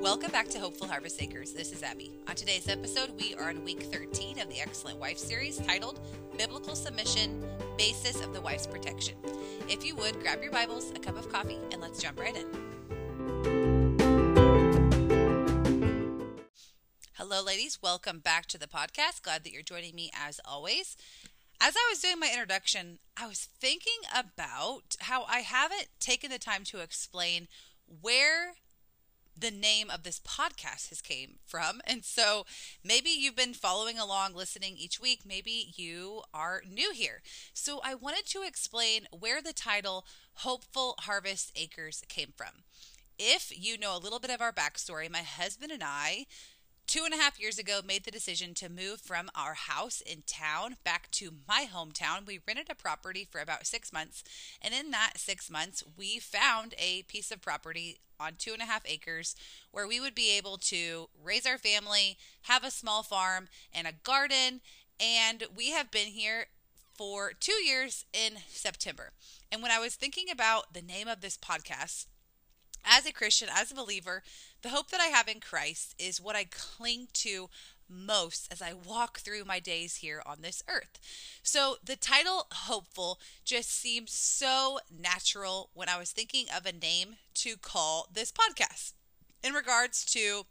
[0.00, 1.52] Welcome back to Hopeful Harvest Acres.
[1.52, 2.10] This is Abby.
[2.26, 6.00] On today's episode, we are on week 13 of the Excellent Wife series titled
[6.38, 7.44] Biblical Submission
[7.76, 9.16] Basis of the Wife's Protection.
[9.68, 12.46] If you would, grab your Bibles, a cup of coffee, and let's jump right in.
[17.12, 17.80] Hello, ladies.
[17.82, 19.20] Welcome back to the podcast.
[19.20, 20.96] Glad that you're joining me as always.
[21.60, 26.38] As I was doing my introduction, I was thinking about how I haven't taken the
[26.38, 27.48] time to explain
[28.00, 28.54] where
[29.36, 31.80] the name of this podcast has came from.
[31.90, 32.44] And so
[32.84, 37.20] maybe you've been following along listening each week, maybe you are new here.
[37.52, 42.62] So I wanted to explain where the title Hopeful Harvest Acres came from.
[43.18, 46.26] If you know a little bit of our backstory, my husband and I
[46.90, 50.24] two and a half years ago made the decision to move from our house in
[50.26, 52.26] town back to my hometown.
[52.26, 54.24] We rented a property for about six months
[54.60, 58.64] and in that six months we found a piece of property on two and a
[58.64, 59.36] half acres
[59.70, 63.92] where we would be able to raise our family have a small farm and a
[64.02, 64.60] garden
[64.98, 66.46] and we have been here
[66.92, 69.12] for two years in september.
[69.52, 72.06] And when i was thinking about the name of this podcast
[72.84, 74.22] as a Christian, as a believer,
[74.62, 77.48] the hope that I have in Christ is what I cling to
[77.88, 80.98] most as I walk through my days here on this earth.
[81.42, 87.16] So the title Hopeful just seemed so natural when I was thinking of a name
[87.34, 88.92] to call this podcast.
[89.42, 90.44] In regards to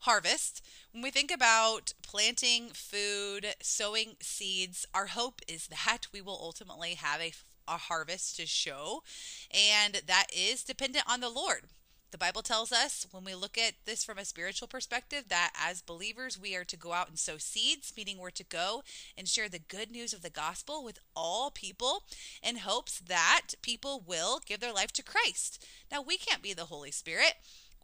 [0.00, 6.38] harvest, when we think about planting food, sowing seeds, our hope is that we will
[6.40, 7.32] ultimately have a
[7.68, 9.02] a harvest to show,
[9.50, 11.64] and that is dependent on the Lord.
[12.12, 15.82] The Bible tells us when we look at this from a spiritual perspective that as
[15.82, 18.82] believers we are to go out and sow seeds, meaning we're to go
[19.18, 22.04] and share the good news of the gospel with all people
[22.42, 25.62] in hopes that people will give their life to Christ.
[25.90, 27.34] Now, we can't be the Holy Spirit.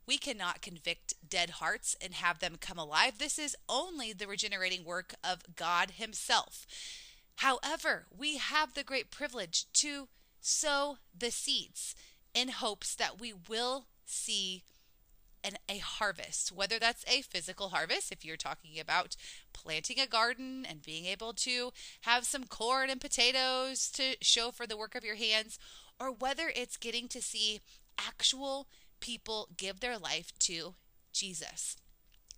[0.07, 3.19] We cannot convict dead hearts and have them come alive.
[3.19, 6.67] This is only the regenerating work of God Himself.
[7.37, 10.09] However, we have the great privilege to
[10.41, 11.95] sow the seeds
[12.35, 14.65] in hopes that we will see
[15.45, 19.17] an, a harvest, whether that's a physical harvest, if you're talking about
[19.53, 21.73] planting a garden and being able to
[22.03, 25.59] have some corn and potatoes to show for the work of your hands,
[25.99, 27.61] or whether it's getting to see
[27.99, 28.69] actual
[29.01, 30.75] people give their life to
[31.13, 31.77] Jesus.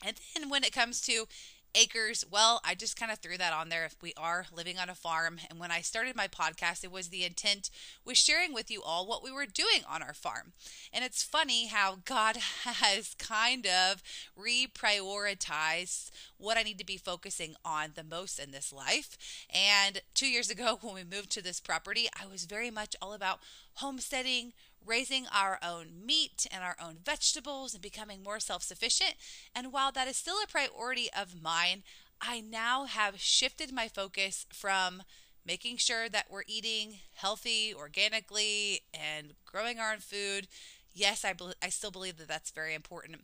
[0.03, 1.27] And then when it comes to
[1.75, 2.25] acres.
[2.31, 4.95] Well, I just kind of threw that on there if we are living on a
[4.95, 5.39] farm.
[5.51, 7.71] And when I started my podcast, it was the intent
[8.05, 10.53] was sharing with you all what we were doing on our farm.
[10.93, 14.03] And it's funny how God has kind of
[14.39, 19.17] reprioritized what I need to be focusing on the most in this life.
[19.51, 23.13] And 2 years ago when we moved to this property, I was very much all
[23.13, 23.41] about
[23.75, 24.53] homesteading,
[24.85, 29.15] raising our own meat and our own vegetables and becoming more self sufficient.
[29.55, 31.83] And while that is still a priority of mine,
[32.21, 35.03] I now have shifted my focus from
[35.47, 40.49] making sure that we're eating healthy, organically, and growing our own food.
[40.95, 43.23] Yes, I, I still believe that that's very important.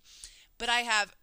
[0.58, 1.14] But I have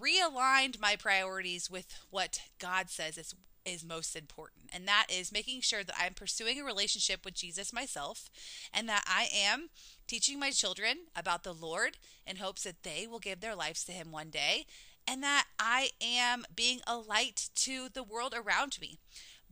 [0.00, 3.34] realigned my priorities with what God says is
[3.66, 4.70] is most important.
[4.72, 8.30] And that is making sure that I'm pursuing a relationship with Jesus myself
[8.72, 9.68] and that I am
[10.06, 13.92] teaching my children about the Lord in hopes that they will give their lives to
[13.92, 14.66] Him one day
[15.06, 18.98] and that I am being a light to the world around me.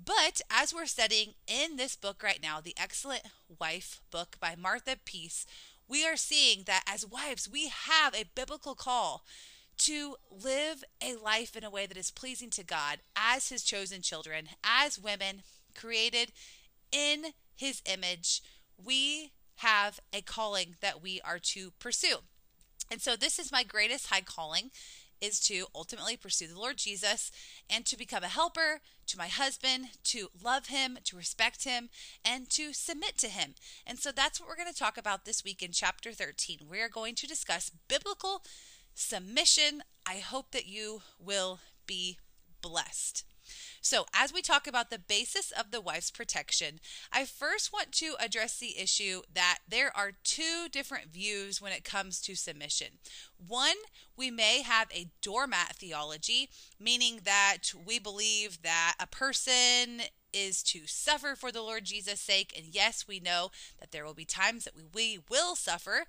[0.03, 3.23] But as we're studying in this book right now, the Excellent
[3.61, 5.47] Wife book by Martha Peace,
[5.87, 9.25] we are seeing that as wives, we have a biblical call
[9.79, 14.03] to live a life in a way that is pleasing to God as His chosen
[14.03, 15.43] children, as women
[15.75, 16.33] created
[16.93, 18.43] in His image.
[18.83, 22.17] We have a calling that we are to pursue.
[22.91, 24.71] And so, this is my greatest high calling
[25.21, 27.31] is to ultimately pursue the Lord Jesus
[27.71, 31.89] and to become a helper to my husband, to love him, to respect him,
[32.25, 33.55] and to submit to him.
[33.87, 36.61] And so that's what we're going to talk about this week in chapter 13.
[36.69, 38.43] We're going to discuss biblical
[38.95, 39.83] submission.
[40.07, 42.19] I hope that you will be
[42.63, 43.25] blessed.
[43.81, 46.81] So, as we talk about the basis of the wife's protection,
[47.13, 51.85] I first want to address the issue that there are two different views when it
[51.85, 52.99] comes to submission.
[53.37, 53.77] One,
[54.17, 56.49] we may have a doormat theology,
[56.81, 60.03] meaning that we believe that a person
[60.33, 62.53] is to suffer for the Lord Jesus' sake.
[62.57, 66.07] And yes, we know that there will be times that we, we will suffer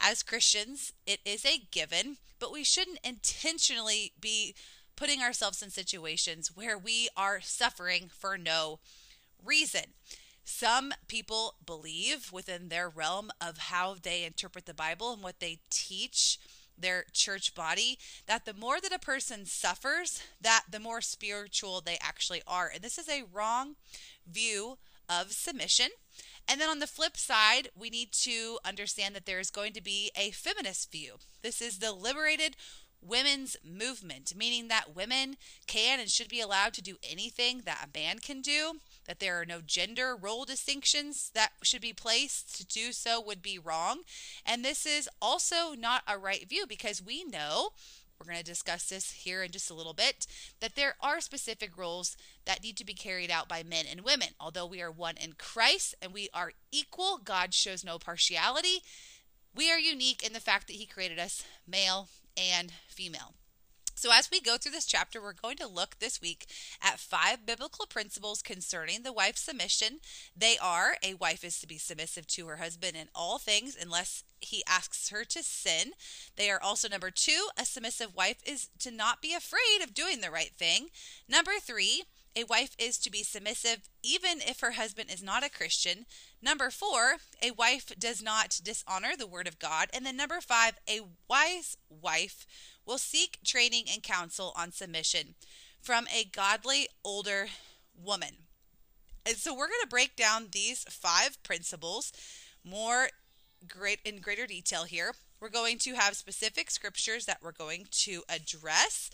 [0.00, 4.54] as Christians, it is a given, but we shouldn't intentionally be
[4.96, 8.78] putting ourselves in situations where we are suffering for no
[9.44, 9.94] reason.
[10.44, 15.58] Some people believe within their realm of how they interpret the Bible and what they
[15.70, 16.38] teach
[16.78, 21.98] their church body that the more that a person suffers, that the more spiritual they
[22.00, 22.70] actually are.
[22.72, 23.76] And this is a wrong
[24.30, 24.78] view
[25.08, 25.88] of submission.
[26.48, 29.82] And then on the flip side, we need to understand that there is going to
[29.82, 31.14] be a feminist view.
[31.42, 32.56] This is the liberated
[33.02, 37.98] women's movement, meaning that women can and should be allowed to do anything that a
[37.98, 42.56] man can do, that there are no gender role distinctions that should be placed.
[42.56, 44.00] To do so would be wrong.
[44.44, 47.70] And this is also not a right view because we know.
[48.18, 50.26] We're going to discuss this here in just a little bit.
[50.60, 54.28] That there are specific roles that need to be carried out by men and women.
[54.40, 58.80] Although we are one in Christ and we are equal, God shows no partiality.
[59.54, 63.34] We are unique in the fact that He created us male and female.
[63.98, 66.44] So, as we go through this chapter, we're going to look this week
[66.82, 70.00] at five biblical principles concerning the wife's submission.
[70.36, 74.22] They are a wife is to be submissive to her husband in all things unless
[74.38, 75.92] he asks her to sin.
[76.36, 80.20] They are also number two, a submissive wife is to not be afraid of doing
[80.20, 80.88] the right thing.
[81.26, 82.02] Number three,
[82.36, 86.04] a wife is to be submissive even if her husband is not a Christian.
[86.42, 89.88] Number four, a wife does not dishonor the word of God.
[89.94, 92.46] And then number five, a wise wife
[92.86, 95.34] will seek training and counsel on submission
[95.80, 97.48] from a godly older
[97.94, 98.36] woman.
[99.26, 102.12] And so we're going to break down these five principles
[102.64, 103.08] more
[103.66, 105.12] great in greater detail here.
[105.40, 109.10] We're going to have specific scriptures that we're going to address.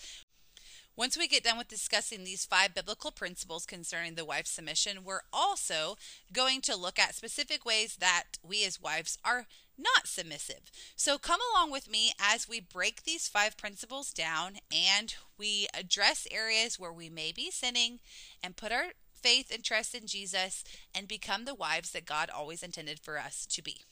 [0.95, 5.23] Once we get done with discussing these five biblical principles concerning the wife's submission, we're
[5.33, 5.97] also
[6.33, 9.47] going to look at specific ways that we as wives are
[9.79, 10.71] not submissive.
[10.97, 16.27] So come along with me as we break these five principles down and we address
[16.31, 18.01] areas where we may be sinning
[18.43, 20.65] and put our faith and trust in Jesus
[20.95, 23.83] and become the wives that God always intended for us to be.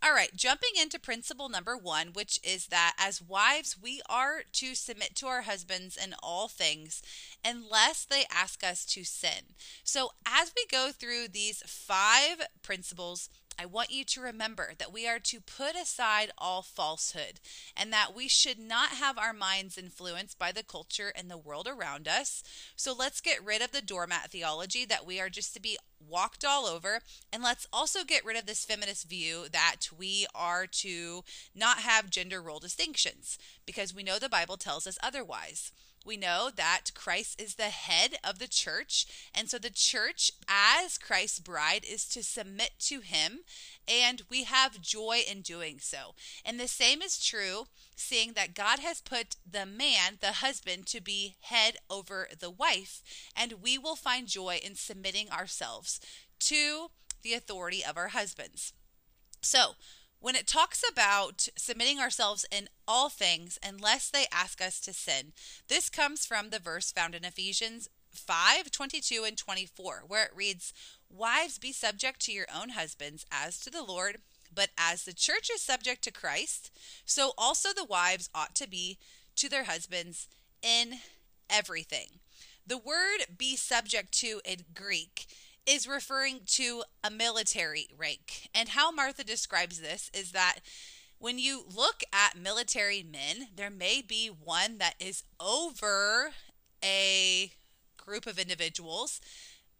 [0.00, 4.76] All right, jumping into principle number one, which is that as wives, we are to
[4.76, 7.02] submit to our husbands in all things
[7.44, 9.54] unless they ask us to sin.
[9.82, 13.28] So, as we go through these five principles,
[13.60, 17.40] I want you to remember that we are to put aside all falsehood
[17.76, 21.66] and that we should not have our minds influenced by the culture and the world
[21.66, 22.44] around us.
[22.76, 26.44] So let's get rid of the doormat theology that we are just to be walked
[26.44, 27.00] all over.
[27.32, 32.10] And let's also get rid of this feminist view that we are to not have
[32.10, 35.72] gender role distinctions because we know the Bible tells us otherwise
[36.08, 39.06] we know that Christ is the head of the church.
[39.34, 43.40] And so the church, as Christ's bride, is to submit to him.
[43.86, 46.14] And we have joy in doing so.
[46.44, 51.00] And the same is true, seeing that God has put the man, the husband, to
[51.00, 53.02] be head over the wife.
[53.36, 56.00] And we will find joy in submitting ourselves
[56.40, 56.88] to
[57.22, 58.72] the authority of our husbands.
[59.42, 59.72] So,
[60.20, 65.32] when it talks about submitting ourselves in all things unless they ask us to sin,
[65.68, 70.72] this comes from the verse found in Ephesians 5 22 and 24, where it reads,
[71.10, 74.18] Wives, be subject to your own husbands as to the Lord,
[74.52, 76.70] but as the church is subject to Christ,
[77.04, 78.98] so also the wives ought to be
[79.36, 80.26] to their husbands
[80.62, 80.94] in
[81.48, 82.18] everything.
[82.66, 85.26] The word be subject to in Greek
[85.68, 88.48] is referring to a military rank.
[88.54, 90.60] And how Martha describes this is that
[91.18, 96.30] when you look at military men, there may be one that is over
[96.82, 97.52] a
[97.98, 99.20] group of individuals.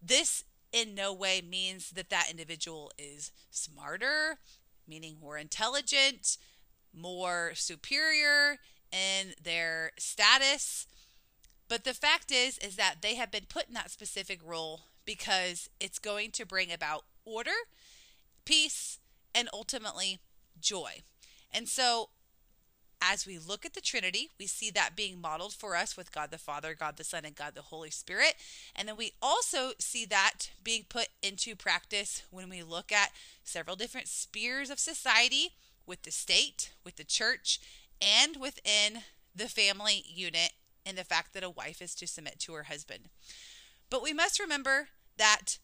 [0.01, 4.37] This in no way means that that individual is smarter,
[4.87, 6.37] meaning more intelligent,
[6.93, 8.57] more superior
[8.91, 10.85] in their status.
[11.67, 15.71] But the fact is is that they have been put in that specific role because
[15.79, 17.65] it's going to bring about order,
[18.45, 18.99] peace,
[19.33, 20.19] and ultimately
[20.61, 21.01] joy.
[21.51, 22.09] And so,
[23.01, 26.29] as we look at the Trinity, we see that being modeled for us with God
[26.29, 28.35] the Father, God the Son, and God the Holy Spirit.
[28.75, 33.09] And then we also see that being put into practice when we look at
[33.43, 35.53] several different spheres of society
[35.87, 37.59] with the state, with the church,
[37.99, 39.01] and within
[39.35, 40.51] the family unit,
[40.85, 43.09] and the fact that a wife is to submit to her husband.
[43.89, 44.89] But we must remember
[45.19, 45.59] that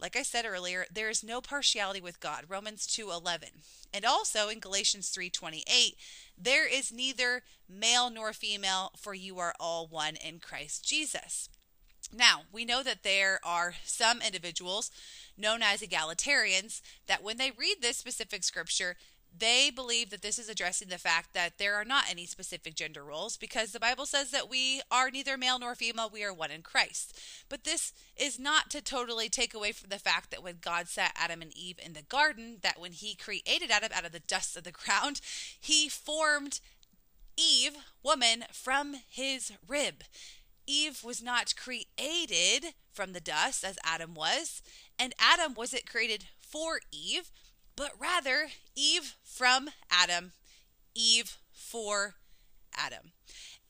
[0.00, 2.44] like I said earlier, there is no partiality with God.
[2.48, 3.62] Romans 2:11.
[3.92, 5.96] And also in Galatians 3:28,
[6.36, 11.48] there is neither male nor female, for you are all one in Christ Jesus.
[12.12, 14.90] Now, we know that there are some individuals
[15.36, 18.96] known as egalitarians that when they read this specific scripture,
[19.36, 23.04] they believe that this is addressing the fact that there are not any specific gender
[23.04, 26.50] roles because the Bible says that we are neither male nor female, we are one
[26.50, 27.18] in Christ.
[27.48, 31.12] But this is not to totally take away from the fact that when God set
[31.16, 34.56] Adam and Eve in the garden, that when he created Adam out of the dust
[34.56, 35.20] of the ground,
[35.60, 36.60] he formed
[37.36, 40.02] Eve, woman, from his rib.
[40.66, 44.60] Eve was not created from the dust as Adam was,
[44.98, 47.30] and Adam wasn't created for Eve,
[47.78, 50.32] but rather Eve from Adam,
[50.96, 52.16] Eve for
[52.76, 53.12] Adam.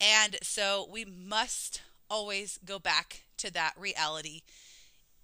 [0.01, 4.41] And so we must always go back to that reality,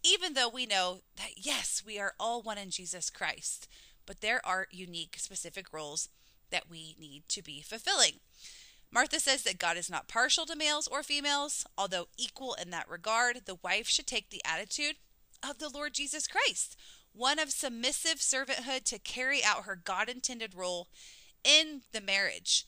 [0.03, 3.67] even though we know that, yes, we are all one in Jesus Christ,
[4.05, 6.07] but there are unique, specific roles
[6.51, 8.19] that we need to be fulfilling.
[8.91, 12.87] Martha says that God is not partial to males or females, although equal in that
[12.87, 13.41] regard.
[13.45, 14.97] The wife should take the attitude
[15.41, 16.77] of the Lord Jesus Christ,
[17.15, 20.87] one of submissive servanthood to carry out her God intended role
[21.43, 22.65] in the marriage.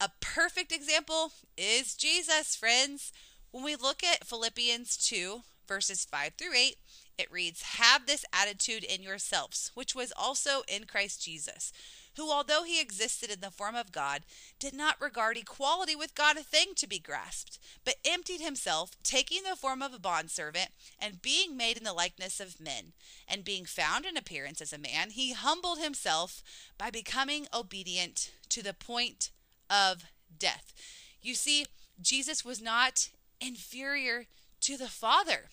[0.00, 3.12] A perfect example is Jesus, friends.
[3.50, 6.76] When we look at Philippians 2, verses 5 through 8,
[7.18, 11.72] it reads, Have this attitude in yourselves, which was also in Christ Jesus,
[12.18, 14.22] who, although he existed in the form of God,
[14.58, 19.44] did not regard equality with God a thing to be grasped, but emptied himself, taking
[19.44, 22.92] the form of a bondservant, and being made in the likeness of men.
[23.28, 26.42] And being found in appearance as a man, he humbled himself
[26.76, 29.30] by becoming obedient to the point
[29.70, 30.04] of
[30.36, 30.74] death.
[31.22, 31.66] You see,
[32.02, 33.10] Jesus was not
[33.40, 34.26] inferior
[34.62, 35.50] to the Father,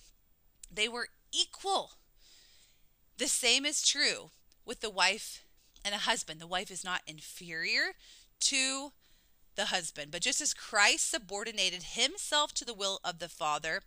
[0.74, 1.92] they were equal.
[3.18, 4.32] The same is true
[4.66, 5.45] with the wife
[5.86, 6.42] and a husband.
[6.42, 7.94] The wife is not inferior
[8.42, 8.92] to
[9.56, 13.82] the husband, but just as Christ subordinated himself to the will of the Father,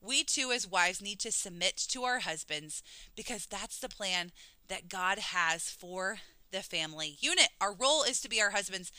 [0.00, 2.82] we too, as wives, need to submit to our husbands
[3.14, 4.32] because that's the plan
[4.68, 6.18] that God has for
[6.50, 7.48] the family unit.
[7.60, 8.92] Our role is to be our husband's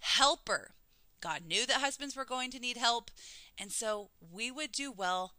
[0.00, 0.72] helper.
[1.20, 3.10] God knew that husbands were going to need help,
[3.58, 5.34] and so we would do well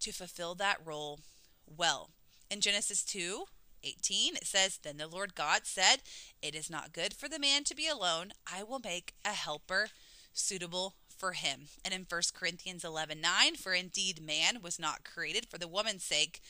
[0.00, 1.20] to fulfill that role
[1.66, 2.10] well.
[2.50, 3.44] In Genesis 2
[3.86, 5.98] 18, it says, Then the Lord God said,
[6.42, 8.32] It is not good for the man to be alone.
[8.52, 9.88] I will make a helper
[10.32, 11.68] suitable for him.
[11.84, 16.04] And in 1 Corinthians 11 9, For indeed man was not created for the woman's
[16.04, 16.40] sake,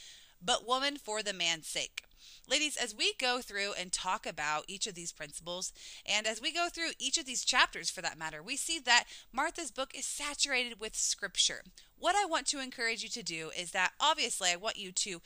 [0.43, 2.02] but woman for the man's sake.
[2.49, 5.73] Ladies, as we go through and talk about each of these principles,
[6.05, 9.05] and as we go through each of these chapters for that matter, we see that
[9.33, 11.62] Martha's book is saturated with scripture.
[11.99, 15.21] What I want to encourage you to do is that obviously I want you to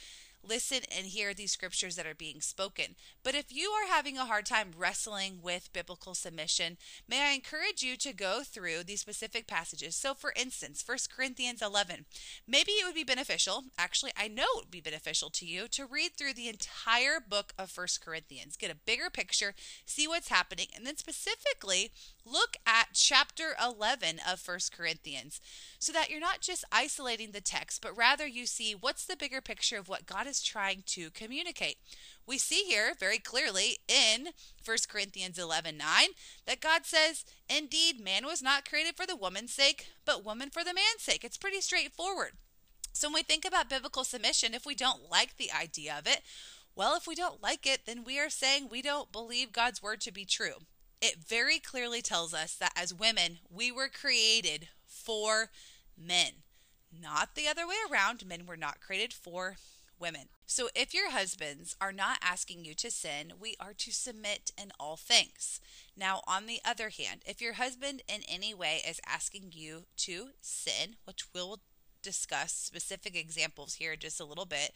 [0.46, 2.96] listen and hear these scriptures that are being spoken.
[3.22, 6.76] But if you are having a hard time wrestling with biblical submission,
[7.08, 9.96] may I encourage you to go through these specific passages.
[9.96, 12.06] So, for instance, 1 Corinthians 11,
[12.46, 15.86] maybe it would be beneficial, actually, I know it would be beneficial to you to
[15.86, 19.54] read through the entire book of 1 Corinthians, get a bigger picture,
[19.84, 21.92] see what's happening, and then specifically
[22.24, 25.40] look at chapter 11 of 1 Corinthians
[25.78, 29.40] so that you're not just isolating the text, but rather you see what's the bigger
[29.40, 31.76] picture of what God is trying to communicate.
[32.26, 34.28] We see here very clearly in
[34.64, 35.86] 1 Corinthians 11 9
[36.46, 40.62] that God says, Indeed, man was not created for the woman's sake, but woman for
[40.64, 41.24] the man's sake.
[41.24, 42.32] It's pretty straightforward.
[42.92, 46.22] So when we think about biblical submission, if we don't like the idea of it,
[46.74, 50.00] well, if we don't like it, then we are saying we don't believe God's word
[50.02, 50.54] to be true.
[51.00, 55.50] It very clearly tells us that as women, we were created for
[55.96, 56.42] men,
[56.92, 58.26] not the other way around.
[58.26, 59.56] Men were not created for
[60.00, 60.28] women.
[60.46, 64.72] So if your husbands are not asking you to sin, we are to submit in
[64.80, 65.60] all things.
[65.96, 70.30] Now, on the other hand, if your husband in any way is asking you to
[70.40, 71.60] sin, which we'll
[72.02, 74.72] discuss specific examples here just a little bit,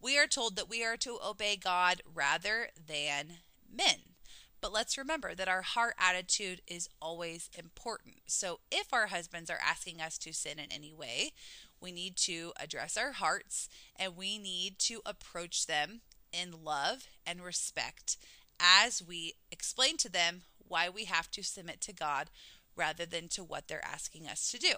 [0.00, 3.38] we are told that we are to obey God rather than
[3.74, 4.16] men.
[4.60, 8.16] But let's remember that our heart attitude is always important.
[8.26, 11.32] So if our husbands are asking us to sin in any way,
[11.80, 16.00] we need to address our hearts and we need to approach them
[16.32, 18.16] in love and respect
[18.60, 22.30] as we explain to them why we have to submit to God
[22.74, 24.74] rather than to what they're asking us to do.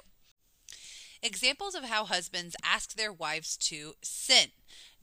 [1.23, 4.49] Examples of how husbands ask their wives to sin.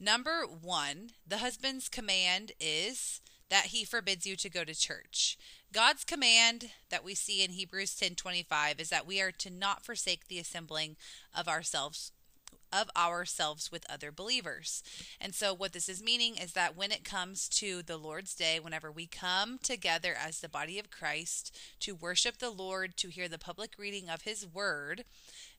[0.00, 5.36] Number one, the husband's command is that he forbids you to go to church.
[5.72, 10.28] God's command that we see in Hebrews 10:25 is that we are to not forsake
[10.28, 10.96] the assembling
[11.34, 12.12] of ourselves
[12.72, 14.82] of ourselves with other believers.
[15.20, 18.58] And so what this is meaning is that when it comes to the Lord's day,
[18.58, 23.28] whenever we come together as the body of Christ to worship the Lord, to hear
[23.28, 25.04] the public reading of his word,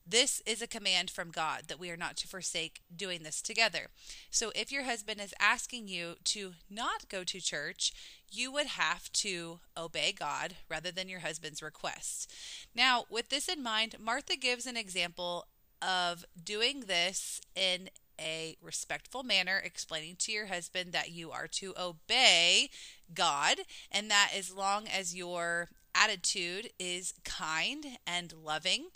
[0.08, 3.88] this is a command from God that we are not to forsake doing this together.
[4.30, 7.92] So if your husband is asking you to not go to church,
[8.30, 12.32] you would have to obey God rather than your husband's request.
[12.74, 15.46] Now, with this in mind, Martha gives an example
[15.82, 21.72] of doing this in a respectful manner, explaining to your husband that you are to
[21.80, 22.68] obey
[23.14, 23.58] God
[23.92, 28.86] and that as long as your attitude is kind and loving,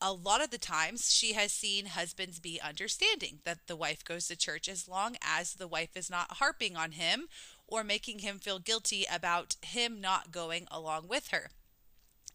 [0.00, 4.28] a lot of the times she has seen husbands be understanding that the wife goes
[4.28, 7.28] to church as long as the wife is not harping on him
[7.66, 11.50] or making him feel guilty about him not going along with her.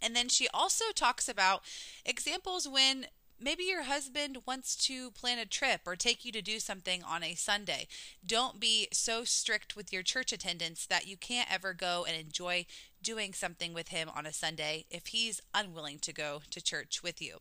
[0.01, 1.63] And then she also talks about
[2.05, 3.07] examples when
[3.39, 7.23] maybe your husband wants to plan a trip or take you to do something on
[7.23, 7.87] a Sunday.
[8.25, 12.65] Don't be so strict with your church attendance that you can't ever go and enjoy
[13.01, 17.21] doing something with him on a Sunday if he's unwilling to go to church with
[17.21, 17.39] you.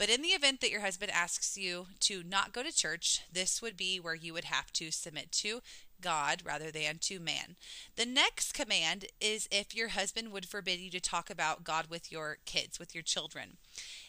[0.00, 3.60] But in the event that your husband asks you to not go to church, this
[3.60, 5.60] would be where you would have to submit to
[6.00, 7.56] God rather than to man.
[7.96, 12.10] The next command is if your husband would forbid you to talk about God with
[12.10, 13.58] your kids, with your children.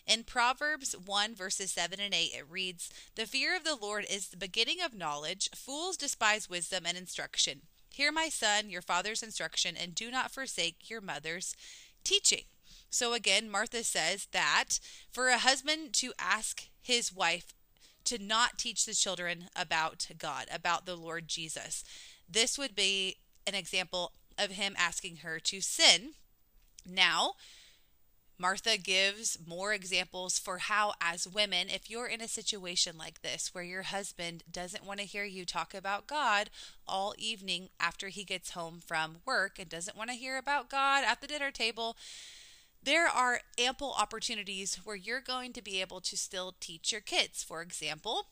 [0.08, 4.30] In Proverbs 1, verses 7 and 8, it reads The fear of the Lord is
[4.30, 5.50] the beginning of knowledge.
[5.54, 7.64] Fools despise wisdom and instruction.
[7.90, 11.54] Hear, my son, your father's instruction, and do not forsake your mother's
[12.06, 12.44] teaching.
[12.92, 14.80] So again, Martha says that
[15.10, 17.54] for a husband to ask his wife
[18.04, 21.84] to not teach the children about God, about the Lord Jesus,
[22.30, 23.18] this would be
[23.48, 26.12] an example of him asking her to sin.
[26.86, 27.34] Now,
[28.38, 33.54] Martha gives more examples for how, as women, if you're in a situation like this
[33.54, 36.50] where your husband doesn't want to hear you talk about God
[36.88, 41.04] all evening after he gets home from work and doesn't want to hear about God
[41.06, 41.96] at the dinner table,
[42.84, 47.44] there are ample opportunities where you're going to be able to still teach your kids.
[47.44, 48.28] For example,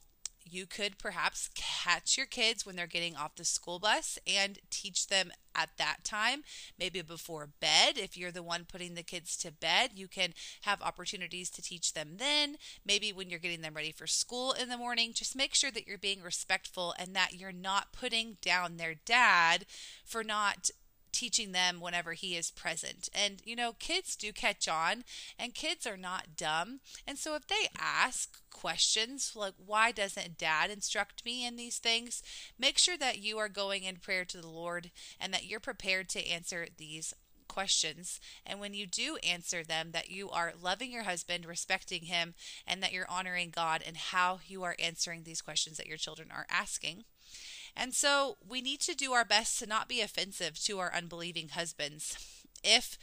[0.52, 5.08] you could perhaps catch your kids when they're getting off the school bus and teach
[5.08, 6.44] them at that time,
[6.78, 7.98] maybe before bed.
[7.98, 11.94] If you're the one putting the kids to bed, you can have opportunities to teach
[11.94, 12.56] them then.
[12.86, 15.88] Maybe when you're getting them ready for school in the morning, just make sure that
[15.88, 19.66] you're being respectful and that you're not putting down their dad
[20.06, 20.72] for not
[21.12, 23.10] teaching them whenever he is present.
[23.14, 25.04] And, you know, kids do catch on,
[25.38, 26.80] and kids are not dumb.
[27.08, 32.22] And so if they ask questions like, why doesn't dad instruct me in these things?
[32.58, 36.10] Make sure that you are going in prayer to the Lord and that you're prepared
[36.10, 37.14] to answer these
[37.48, 38.20] questions.
[38.46, 42.82] And when you do answer them, that you are loving your husband, respecting him, and
[42.82, 46.46] that you're honoring God and how you are answering these questions that your children are
[46.50, 47.06] asking.
[47.82, 51.50] And so we need to do our best to not be offensive to our unbelieving
[51.50, 52.18] husbands.
[52.62, 52.98] If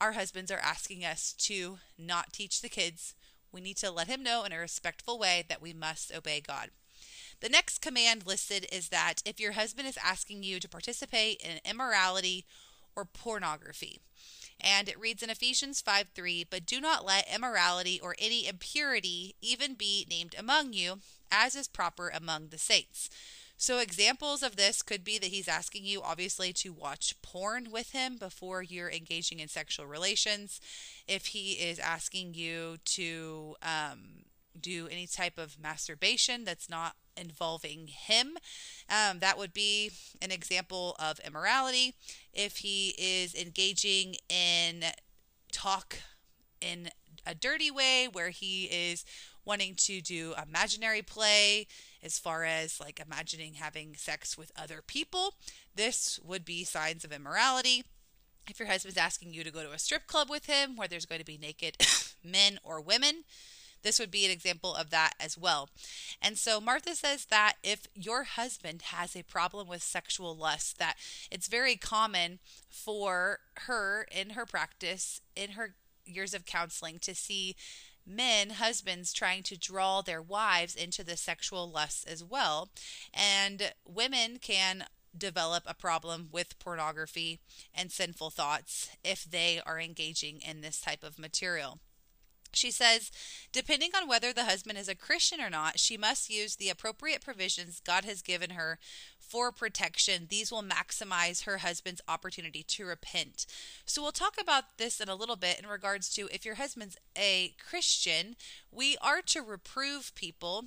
[0.00, 3.14] our husbands are asking us to not teach the kids,
[3.52, 6.70] we need to let him know in a respectful way that we must obey God.
[7.40, 11.60] The next command listed is that if your husband is asking you to participate in
[11.70, 12.46] immorality
[12.96, 14.00] or pornography,
[14.58, 19.34] and it reads in Ephesians 5 3, but do not let immorality or any impurity
[19.42, 23.10] even be named among you, as is proper among the saints.
[23.64, 27.92] So, examples of this could be that he's asking you, obviously, to watch porn with
[27.92, 30.60] him before you're engaging in sexual relations.
[31.08, 34.26] If he is asking you to um,
[34.60, 38.36] do any type of masturbation that's not involving him,
[38.90, 41.94] um, that would be an example of immorality.
[42.34, 44.84] If he is engaging in
[45.52, 46.00] talk
[46.60, 46.90] in
[47.26, 49.06] a dirty way where he is
[49.46, 51.66] wanting to do imaginary play
[52.04, 55.34] as far as like imagining having sex with other people.
[55.74, 57.84] This would be signs of immorality.
[58.48, 61.06] If your husband's asking you to go to a strip club with him where there's
[61.06, 61.78] going to be naked
[62.24, 63.24] men or women,
[63.82, 65.70] this would be an example of that as well.
[66.20, 70.96] And so Martha says that if your husband has a problem with sexual lust, that
[71.30, 72.38] it's very common
[72.68, 77.56] for her in her practice, in her years of counseling, to see
[78.06, 82.68] men, husbands, trying to draw their wives into the sexual lusts as well.
[83.12, 84.84] And women can
[85.16, 87.40] develop a problem with pornography
[87.72, 91.78] and sinful thoughts if they are engaging in this type of material.
[92.52, 93.10] She says,
[93.52, 97.20] depending on whether the husband is a Christian or not, she must use the appropriate
[97.20, 98.78] provisions God has given her
[99.34, 100.28] for protection.
[100.30, 103.46] These will maximize her husband's opportunity to repent.
[103.84, 106.96] So, we'll talk about this in a little bit in regards to if your husband's
[107.18, 108.36] a Christian,
[108.70, 110.66] we are to reprove people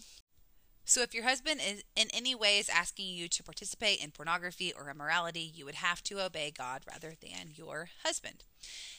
[0.89, 4.71] so, if your husband is in any way is asking you to participate in pornography
[4.71, 8.45] or immorality, you would have to obey God rather than your husband.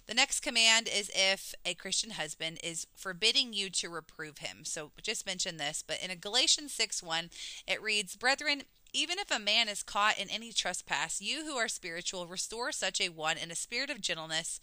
[0.06, 4.66] The next command is if a Christian husband is forbidding you to reprove him.
[4.66, 7.30] So, just mention this, but in Galatians 6 1,
[7.66, 11.68] it reads, Brethren, even if a man is caught in any trespass, you who are
[11.68, 14.60] spiritual, restore such a one in a spirit of gentleness,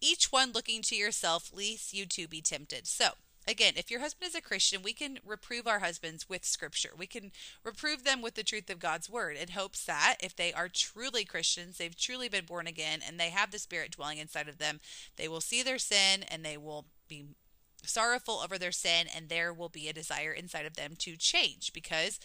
[0.00, 2.86] each one looking to yourself, lest you too be tempted.
[2.86, 3.10] So,
[3.46, 6.90] again, if your husband is a Christian, we can reprove our husbands with scripture.
[6.96, 7.32] We can
[7.64, 11.24] reprove them with the truth of God's word in hopes that if they are truly
[11.24, 14.80] Christians, they've truly been born again, and they have the Spirit dwelling inside of them,
[15.16, 17.24] they will see their sin and they will be
[17.84, 21.72] sorrowful over their sin, and there will be a desire inside of them to change
[21.72, 22.20] because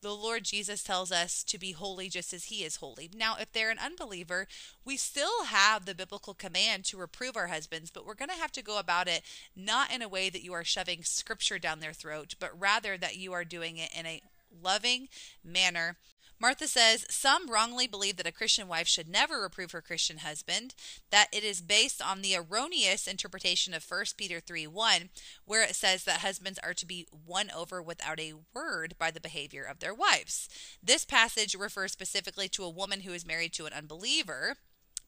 [0.00, 3.10] the Lord Jesus tells us to be holy just as he is holy.
[3.14, 4.46] Now, if they're an unbeliever,
[4.84, 8.52] we still have the biblical command to reprove our husbands, but we're going to have
[8.52, 9.22] to go about it
[9.56, 13.16] not in a way that you are shoving scripture down their throat, but rather that
[13.16, 14.22] you are doing it in a
[14.62, 15.08] loving
[15.44, 15.96] manner
[16.40, 20.74] Martha says some wrongly believe that a Christian wife should never reprove her Christian husband,
[21.10, 25.10] that it is based on the erroneous interpretation of 1 Peter 3 1,
[25.44, 29.20] where it says that husbands are to be won over without a word by the
[29.20, 30.48] behavior of their wives.
[30.82, 34.58] This passage refers specifically to a woman who is married to an unbeliever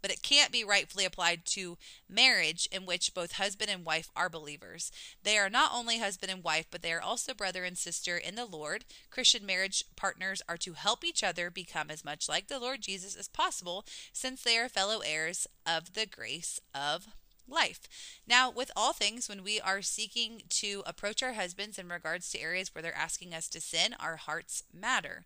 [0.03, 4.29] but it can't be rightfully applied to marriage in which both husband and wife are
[4.29, 4.91] believers.
[5.23, 8.35] They are not only husband and wife, but they are also brother and sister in
[8.35, 8.85] the Lord.
[9.11, 13.17] Christian marriage partners are to help each other become as much like the Lord Jesus
[13.17, 17.09] as possible, since they are fellow heirs of the grace of
[17.51, 17.81] life.
[18.27, 22.41] Now, with all things, when we are seeking to approach our husbands in regards to
[22.41, 25.25] areas where they're asking us to sin, our hearts matter.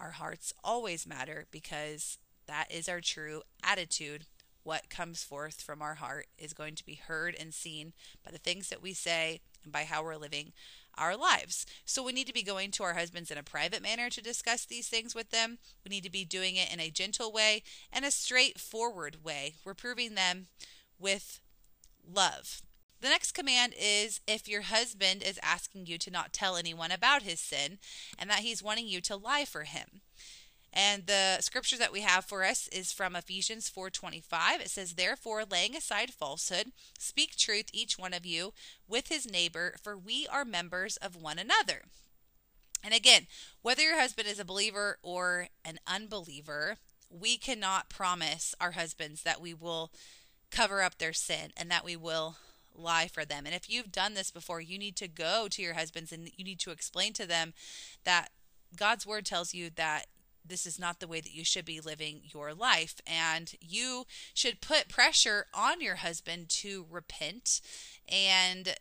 [0.00, 2.18] Our hearts always matter because
[2.52, 4.26] that is our true attitude.
[4.62, 8.38] What comes forth from our heart is going to be heard and seen by the
[8.38, 10.52] things that we say and by how we're living
[10.98, 11.64] our lives.
[11.86, 14.66] So we need to be going to our husbands in a private manner to discuss
[14.66, 15.58] these things with them.
[15.82, 20.14] We need to be doing it in a gentle way and a straightforward way, reproving
[20.14, 20.48] them
[20.98, 21.40] with
[22.06, 22.60] love.
[23.00, 27.22] The next command is if your husband is asking you to not tell anyone about
[27.22, 27.78] his sin
[28.18, 30.02] and that he's wanting you to lie for him.
[30.72, 34.60] And the scripture that we have for us is from Ephesians 4:25.
[34.60, 38.54] It says, "Therefore, laying aside falsehood, speak truth each one of you
[38.86, 41.84] with his neighbor, for we are members of one another."
[42.82, 43.28] And again,
[43.60, 49.40] whether your husband is a believer or an unbeliever, we cannot promise our husbands that
[49.40, 49.92] we will
[50.50, 52.38] cover up their sin and that we will
[52.74, 53.46] lie for them.
[53.46, 56.44] And if you've done this before, you need to go to your husbands and you
[56.44, 57.54] need to explain to them
[58.04, 58.32] that
[58.74, 60.08] God's word tells you that
[60.44, 63.00] this is not the way that you should be living your life.
[63.06, 67.60] And you should put pressure on your husband to repent.
[68.08, 68.74] And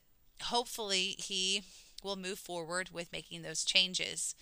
[0.44, 1.64] hopefully, he
[2.04, 4.36] will move forward with making those changes.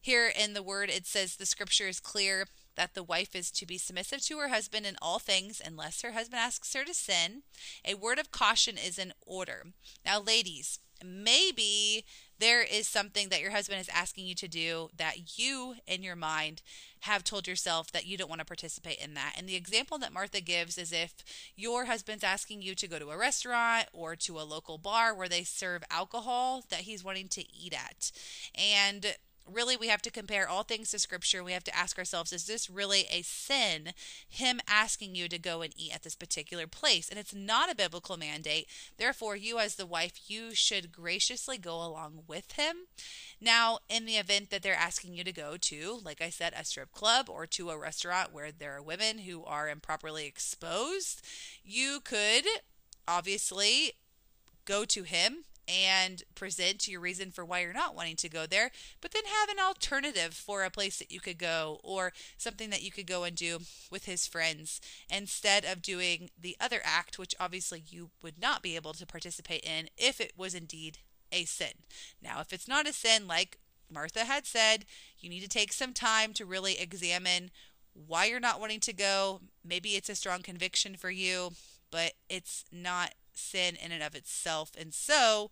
[0.00, 3.66] Here in the word, it says the scripture is clear that the wife is to
[3.66, 7.42] be submissive to her husband in all things unless her husband asks her to sin.
[7.84, 9.66] A word of caution is in order.
[10.04, 12.04] Now, ladies, maybe
[12.38, 16.16] there is something that your husband is asking you to do that you, in your
[16.16, 16.62] mind,
[17.00, 19.34] have told yourself that you don't want to participate in that.
[19.36, 21.14] And the example that Martha gives is if
[21.54, 25.28] your husband's asking you to go to a restaurant or to a local bar where
[25.28, 28.10] they serve alcohol that he's wanting to eat at.
[28.54, 29.16] And
[29.50, 31.42] really we have to compare all things to scripture.
[31.42, 33.92] We have to ask ourselves is this really a sin
[34.28, 37.08] him asking you to go and eat at this particular place?
[37.08, 38.68] And it's not a biblical mandate.
[38.96, 42.76] Therefore you as the wife you should graciously go along with him.
[43.40, 46.64] Now in the event that they're asking you to go to like i said a
[46.64, 51.22] strip club or to a restaurant where there are women who are improperly exposed
[51.64, 52.44] you could
[53.06, 53.92] obviously
[54.64, 58.70] go to him and present your reason for why you're not wanting to go there,
[59.00, 62.82] but then have an alternative for a place that you could go or something that
[62.82, 63.58] you could go and do
[63.90, 68.76] with his friends instead of doing the other act, which obviously you would not be
[68.76, 70.98] able to participate in if it was indeed
[71.32, 71.84] a sin.
[72.22, 73.58] Now, if it's not a sin, like
[73.90, 74.84] Martha had said,
[75.18, 77.50] you need to take some time to really examine
[77.94, 79.40] why you're not wanting to go.
[79.64, 81.50] Maybe it's a strong conviction for you,
[81.90, 84.72] but it's not sin in and of itself.
[84.78, 85.50] And so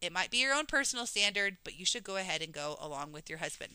[0.00, 3.12] it might be your own personal standard, but you should go ahead and go along
[3.12, 3.72] with your husband.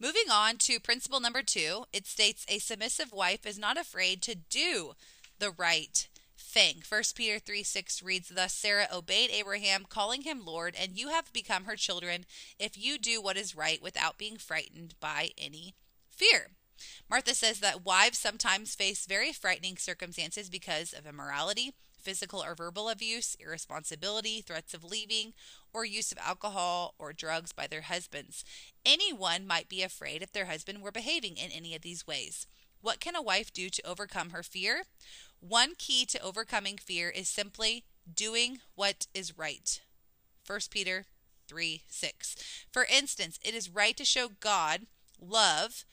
[0.00, 4.34] Moving on to principle number two, it states a submissive wife is not afraid to
[4.34, 4.92] do
[5.38, 6.82] the right thing.
[6.88, 11.32] 1 Peter 3 6 reads, Thus Sarah obeyed Abraham, calling him Lord, and you have
[11.32, 12.26] become her children
[12.58, 15.74] if you do what is right without being frightened by any
[16.08, 16.50] fear.
[17.10, 21.74] Martha says that wives sometimes face very frightening circumstances because of immorality,
[22.08, 25.34] physical or verbal abuse, irresponsibility, threats of leaving,
[25.74, 28.46] or use of alcohol or drugs by their husbands.
[28.86, 32.46] Anyone might be afraid if their husband were behaving in any of these ways.
[32.80, 34.84] What can a wife do to overcome her fear?
[35.40, 39.78] One key to overcoming fear is simply doing what is right.
[40.46, 41.04] 1 Peter
[41.46, 42.36] 3 6.
[42.72, 44.86] For instance, it is right to show God
[45.20, 45.84] love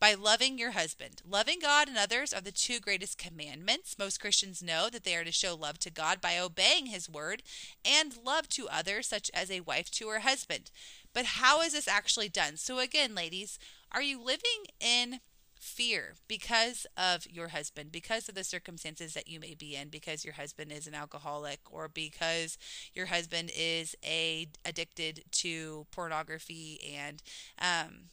[0.00, 1.20] by loving your husband.
[1.28, 3.96] Loving God and others are the two greatest commandments.
[3.98, 7.42] Most Christians know that they are to show love to God by obeying his word
[7.84, 10.70] and love to others, such as a wife to her husband.
[11.12, 12.56] But how is this actually done?
[12.56, 13.58] So, again, ladies,
[13.92, 15.20] are you living in
[15.60, 20.24] fear because of your husband, because of the circumstances that you may be in, because
[20.24, 22.56] your husband is an alcoholic or because
[22.94, 27.22] your husband is a addicted to pornography and
[27.60, 28.04] um,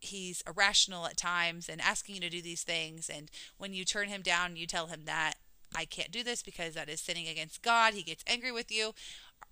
[0.00, 4.08] he's irrational at times and asking you to do these things and when you turn
[4.08, 5.34] him down you tell him that
[5.74, 8.92] I can't do this because that is sinning against God, he gets angry with you.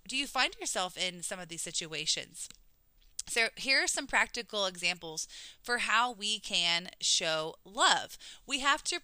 [0.07, 2.49] Do you find yourself in some of these situations?
[3.27, 5.27] So, here are some practical examples
[5.61, 8.17] for how we can show love.
[8.47, 9.01] We have to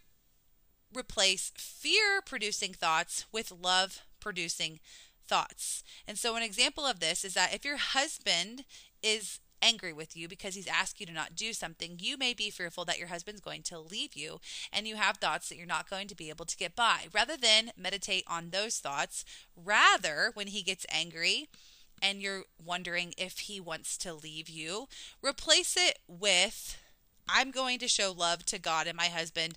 [0.95, 4.79] replace fear producing thoughts with love producing
[5.27, 5.83] thoughts.
[6.07, 8.65] And so, an example of this is that if your husband
[9.03, 12.49] is angry with you because he's asked you to not do something, you may be
[12.49, 14.39] fearful that your husband's going to leave you
[14.71, 17.07] and you have thoughts that you're not going to be able to get by.
[17.13, 19.25] Rather than meditate on those thoughts,
[19.55, 21.47] rather, when he gets angry,
[22.01, 24.87] and you're wondering if he wants to leave you,
[25.21, 26.77] replace it with
[27.27, 29.55] I'm going to show love to God and my husband.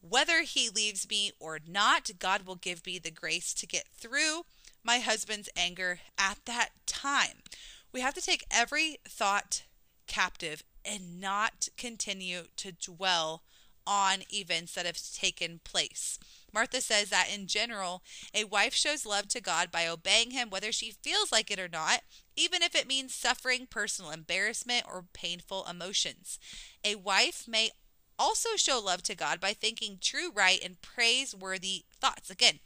[0.00, 4.42] Whether he leaves me or not, God will give me the grace to get through
[4.82, 7.42] my husband's anger at that time.
[7.92, 9.64] We have to take every thought
[10.06, 13.42] captive and not continue to dwell
[13.86, 16.18] on events that have taken place.
[16.52, 18.02] Martha says that in general,
[18.34, 21.68] a wife shows love to God by obeying him whether she feels like it or
[21.68, 22.02] not,
[22.36, 26.38] even if it means suffering personal embarrassment or painful emotions.
[26.84, 27.70] A wife may
[28.18, 32.30] also show love to God by thinking true, right, and praiseworthy thoughts.
[32.30, 32.60] Again,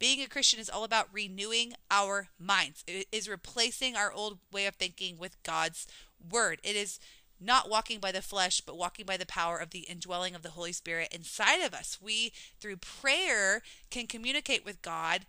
[0.00, 2.82] being a Christian is all about renewing our minds.
[2.88, 5.86] It is replacing our old way of thinking with God's
[6.32, 6.58] word.
[6.64, 6.98] It is
[7.38, 10.50] not walking by the flesh, but walking by the power of the indwelling of the
[10.50, 11.98] Holy Spirit inside of us.
[12.00, 15.26] We, through prayer, can communicate with God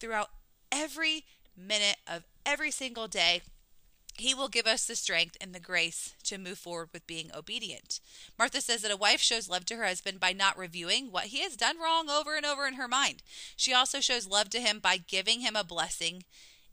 [0.00, 0.30] throughout
[0.72, 1.24] every
[1.56, 3.42] minute of every single day.
[4.16, 7.98] He will give us the strength and the grace to move forward with being obedient.
[8.38, 11.40] Martha says that a wife shows love to her husband by not reviewing what he
[11.40, 13.22] has done wrong over and over in her mind.
[13.56, 16.22] She also shows love to him by giving him a blessing,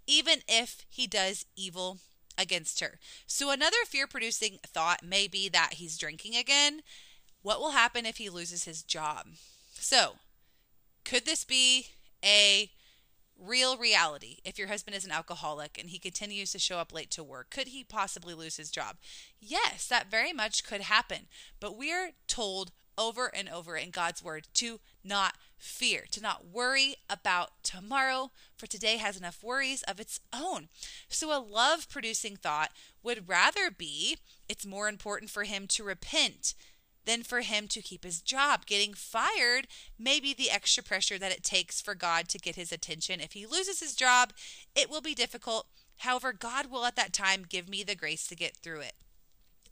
[0.06, 1.97] even if he does evil
[2.38, 2.99] against her.
[3.25, 6.82] So, another fear producing thought may be that he's drinking again.
[7.41, 9.27] What will happen if he loses his job?
[9.73, 10.13] So,
[11.04, 11.88] could this be
[12.23, 12.69] a
[13.41, 17.12] real reality if your husband is an alcoholic and he continues to show up late
[17.12, 17.49] to work?
[17.49, 18.97] Could he possibly lose his job?
[19.39, 21.27] Yes, that very much could happen.
[21.60, 26.95] But we're told over and over in God's word to not fear, to not worry
[27.10, 30.69] about tomorrow, for today has enough worries of its own.
[31.08, 32.71] So, a love producing thought
[33.04, 36.54] would rather be it's more important for him to repent
[37.05, 38.65] than for him to keep his job.
[38.65, 42.71] Getting fired may be the extra pressure that it takes for God to get his
[42.71, 43.19] attention.
[43.19, 44.33] If he loses his job,
[44.75, 45.67] it will be difficult.
[45.97, 48.93] However, God will at that time give me the grace to get through it.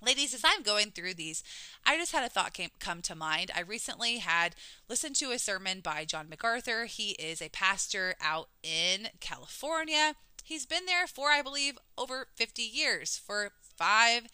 [0.02, 1.44] Ladies, as I'm going through these,
[1.86, 3.52] I just had a thought came, come to mind.
[3.54, 4.56] I recently had
[4.88, 6.86] listened to a sermon by John MacArthur.
[6.86, 10.14] He is a pastor out in California.
[10.46, 14.28] He's been there for, I believe, over 50 years, for five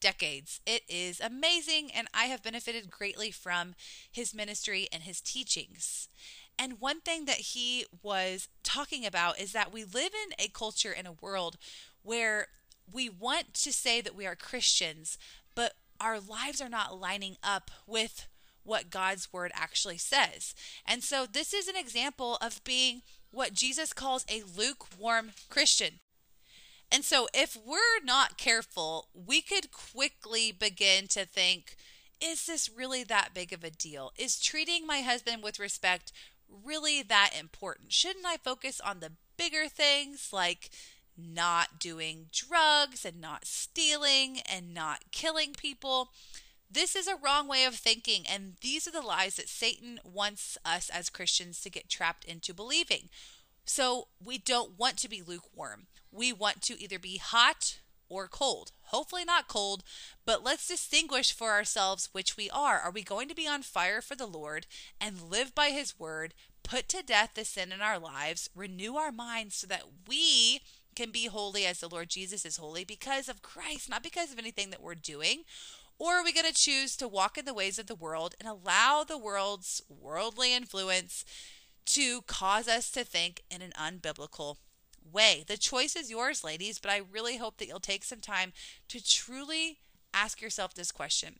[0.00, 0.60] decades.
[0.66, 3.74] It is amazing, and I have benefited greatly from
[4.10, 6.08] his ministry and his teachings.
[6.58, 10.92] And one thing that he was talking about is that we live in a culture
[10.92, 11.56] in a world
[12.02, 12.48] where
[12.92, 15.16] we want to say that we are Christians,
[15.54, 18.26] but our lives are not lining up with
[18.62, 20.54] what God's word actually says.
[20.86, 26.00] And so this is an example of being what Jesus calls a lukewarm Christian.
[26.92, 31.76] And so if we're not careful, we could quickly begin to think,
[32.20, 34.12] is this really that big of a deal?
[34.18, 36.12] Is treating my husband with respect
[36.64, 37.92] really that important?
[37.92, 40.70] Shouldn't I focus on the bigger things like
[41.16, 46.10] not doing drugs and not stealing and not killing people.
[46.70, 50.56] This is a wrong way of thinking, and these are the lies that Satan wants
[50.64, 53.08] us as Christians to get trapped into believing.
[53.64, 55.86] So we don't want to be lukewarm.
[56.12, 58.72] We want to either be hot or cold.
[58.86, 59.84] Hopefully, not cold,
[60.26, 62.80] but let's distinguish for ourselves which we are.
[62.80, 64.66] Are we going to be on fire for the Lord
[65.00, 69.12] and live by His word, put to death the sin in our lives, renew our
[69.12, 70.60] minds so that we
[70.96, 74.38] can be holy as the Lord Jesus is holy because of Christ, not because of
[74.38, 75.44] anything that we're doing?
[75.98, 78.48] Or are we going to choose to walk in the ways of the world and
[78.48, 81.24] allow the world's worldly influence
[81.86, 84.56] to cause us to think in an unbiblical
[85.12, 85.44] way?
[85.46, 88.52] The choice is yours, ladies, but I really hope that you'll take some time
[88.88, 89.78] to truly
[90.12, 91.36] ask yourself this question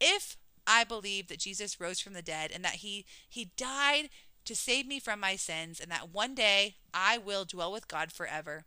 [0.00, 4.08] if I believe that Jesus rose from the dead and that he he died
[4.44, 8.10] to save me from my sins and that one day I will dwell with God
[8.10, 8.64] forever,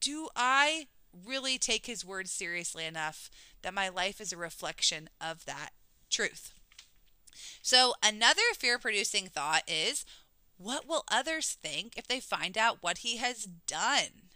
[0.00, 0.88] do I
[1.24, 3.30] really take his word seriously enough
[3.62, 5.70] that my life is a reflection of that
[6.10, 6.52] truth?
[7.62, 10.04] So, another fear producing thought is
[10.58, 14.26] what will others think if they find out what he has done?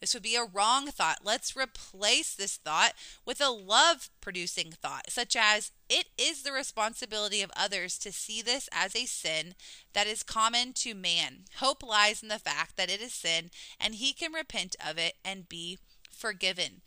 [0.00, 1.18] This would be a wrong thought.
[1.22, 2.94] Let's replace this thought
[3.24, 8.42] with a love producing thought, such as it is the responsibility of others to see
[8.42, 9.54] this as a sin
[9.92, 11.44] that is common to man.
[11.58, 15.14] Hope lies in the fact that it is sin and he can repent of it
[15.24, 15.78] and be
[16.10, 16.82] forgiven.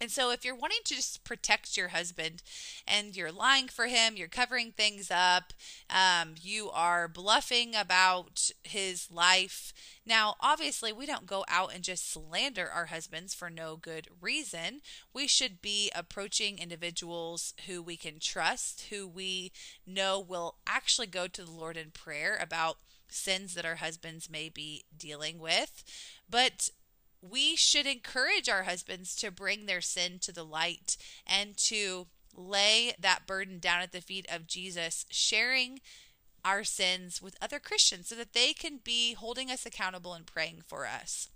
[0.00, 2.42] And so, if you're wanting to just protect your husband
[2.88, 5.52] and you're lying for him, you're covering things up,
[5.90, 9.74] um, you are bluffing about his life.
[10.06, 14.80] Now, obviously, we don't go out and just slander our husbands for no good reason.
[15.12, 19.52] We should be approaching individuals who we can trust, who we
[19.86, 24.48] know will actually go to the Lord in prayer about sins that our husbands may
[24.48, 25.84] be dealing with.
[26.28, 26.70] But
[27.22, 32.92] we should encourage our husbands to bring their sin to the light and to lay
[32.98, 35.80] that burden down at the feet of Jesus, sharing
[36.44, 40.62] our sins with other Christians so that they can be holding us accountable and praying
[40.66, 41.28] for us.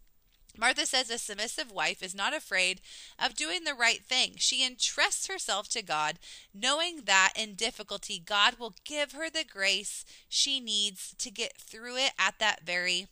[0.56, 2.80] Martha says a submissive wife is not afraid
[3.18, 4.34] of doing the right thing.
[4.36, 6.18] She entrusts herself to God,
[6.54, 11.96] knowing that in difficulty, God will give her the grace she needs to get through
[11.96, 13.08] it at that very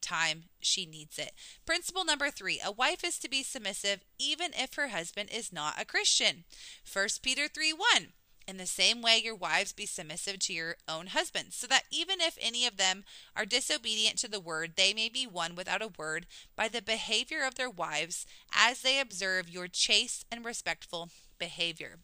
[0.00, 1.32] time she needs it.
[1.66, 5.80] Principle number three a wife is to be submissive even if her husband is not
[5.80, 6.44] a Christian.
[6.90, 8.08] 1 Peter 3 1.
[8.48, 12.18] In the same way, your wives be submissive to your own husbands, so that even
[12.18, 13.04] if any of them
[13.36, 17.44] are disobedient to the word, they may be won without a word by the behavior
[17.44, 21.98] of their wives as they observe your chaste and respectful behavior.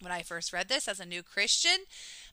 [0.00, 1.84] When I first read this as a new Christian,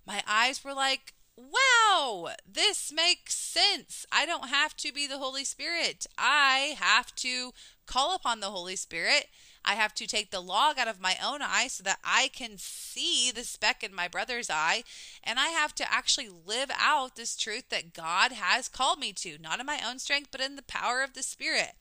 [0.05, 4.05] my eyes were like, wow, this makes sense.
[4.11, 6.07] I don't have to be the Holy Spirit.
[6.17, 7.53] I have to
[7.85, 9.27] call upon the Holy Spirit.
[9.63, 12.57] I have to take the log out of my own eye so that I can
[12.57, 14.83] see the speck in my brother's eye.
[15.23, 19.37] And I have to actually live out this truth that God has called me to,
[19.39, 21.73] not in my own strength, but in the power of the Spirit.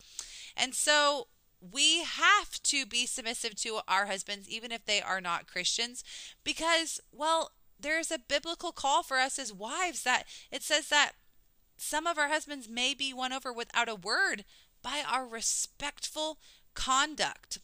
[0.57, 1.29] And so
[1.61, 6.05] we have to be submissive to our husbands, even if they are not Christians,
[6.45, 11.13] because, well, there's a biblical call for us as wives that it says that
[11.77, 14.45] some of our husbands may be won over without a word
[14.83, 16.39] by our respectful
[16.75, 17.59] conduct.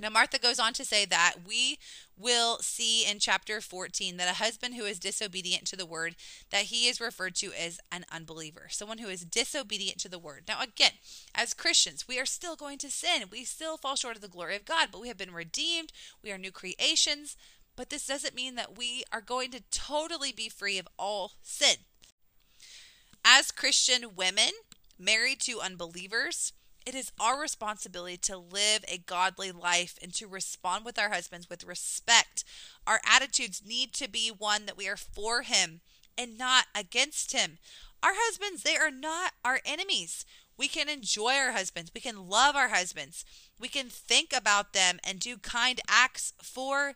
[0.00, 1.78] Now, Martha goes on to say that we
[2.16, 6.16] will see in chapter 14 that a husband who is disobedient to the word,
[6.50, 10.44] that he is referred to as an unbeliever, someone who is disobedient to the word.
[10.48, 10.92] Now, again,
[11.34, 13.24] as Christians, we are still going to sin.
[13.30, 15.92] We still fall short of the glory of God, but we have been redeemed.
[16.22, 17.36] We are new creations.
[17.76, 21.76] But this doesn't mean that we are going to totally be free of all sin.
[23.24, 24.50] As Christian women
[24.98, 26.52] married to unbelievers,
[26.84, 31.48] it is our responsibility to live a godly life and to respond with our husbands
[31.48, 32.44] with respect.
[32.86, 35.80] Our attitudes need to be one that we are for him
[36.18, 37.58] and not against him.
[38.02, 40.26] Our husbands, they are not our enemies.
[40.58, 41.92] We can enjoy our husbands.
[41.94, 43.24] We can love our husbands.
[43.58, 46.94] We can think about them and do kind acts for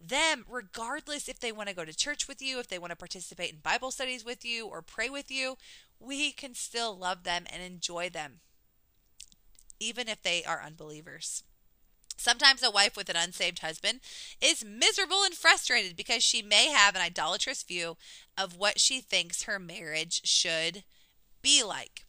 [0.00, 2.96] them, regardless if they want to go to church with you, if they want to
[2.96, 5.56] participate in Bible studies with you or pray with you,
[5.98, 8.40] we can still love them and enjoy them,
[9.78, 11.42] even if they are unbelievers.
[12.16, 14.00] Sometimes a wife with an unsaved husband
[14.42, 17.96] is miserable and frustrated because she may have an idolatrous view
[18.36, 20.84] of what she thinks her marriage should
[21.40, 22.04] be like.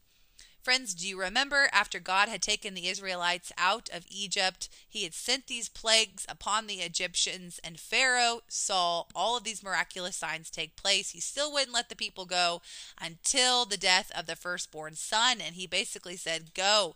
[0.61, 5.15] Friends, do you remember after God had taken the Israelites out of Egypt, he had
[5.15, 10.75] sent these plagues upon the Egyptians, and Pharaoh saw all of these miraculous signs take
[10.75, 11.11] place.
[11.11, 12.61] He still wouldn't let the people go
[13.01, 16.95] until the death of the firstborn son, and he basically said, Go,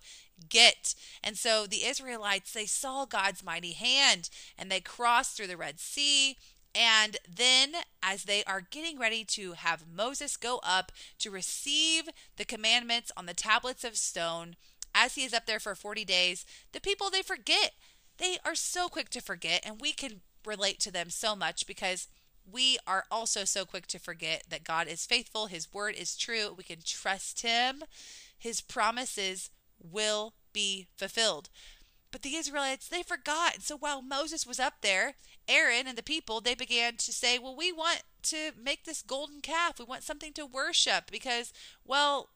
[0.50, 0.94] get.
[1.24, 5.80] And so the Israelites, they saw God's mighty hand and they crossed through the Red
[5.80, 6.38] Sea
[6.76, 7.72] and then,
[8.04, 13.26] as they are getting ready to have Moses go up to receive the commandments on
[13.26, 14.58] the tablets of stone,
[14.94, 17.72] as he is up there for 40 days, the people they forget.
[18.18, 22.08] They are so quick to forget, and we can relate to them so much because
[22.50, 26.54] we are also so quick to forget that God is faithful, His word is true,
[26.58, 27.84] we can trust Him,
[28.38, 29.50] His promises
[29.82, 31.50] will be fulfilled.
[32.12, 33.62] But the Israelites, they forgot.
[33.62, 35.16] So while Moses was up there,
[35.48, 39.42] Aaron and the people, they began to say, Well, we want to make this golden
[39.42, 39.80] calf.
[39.80, 41.54] We want something to worship because,
[41.86, 42.30] well,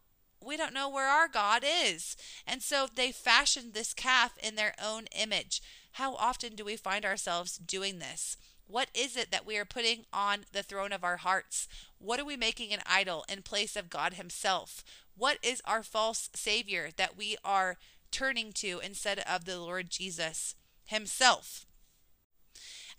[0.43, 2.16] we don't know where our God is.
[2.47, 5.62] And so they fashioned this calf in their own image.
[5.93, 8.38] How often do we find ourselves doing this?
[8.68, 11.68] What is it that we are putting on the throne of our hearts?
[11.97, 14.84] What are we making an idol in place of God Himself?
[15.18, 17.78] What is our false Savior that we are
[18.12, 20.55] turning to instead of the Lord Jesus
[20.86, 21.66] Himself?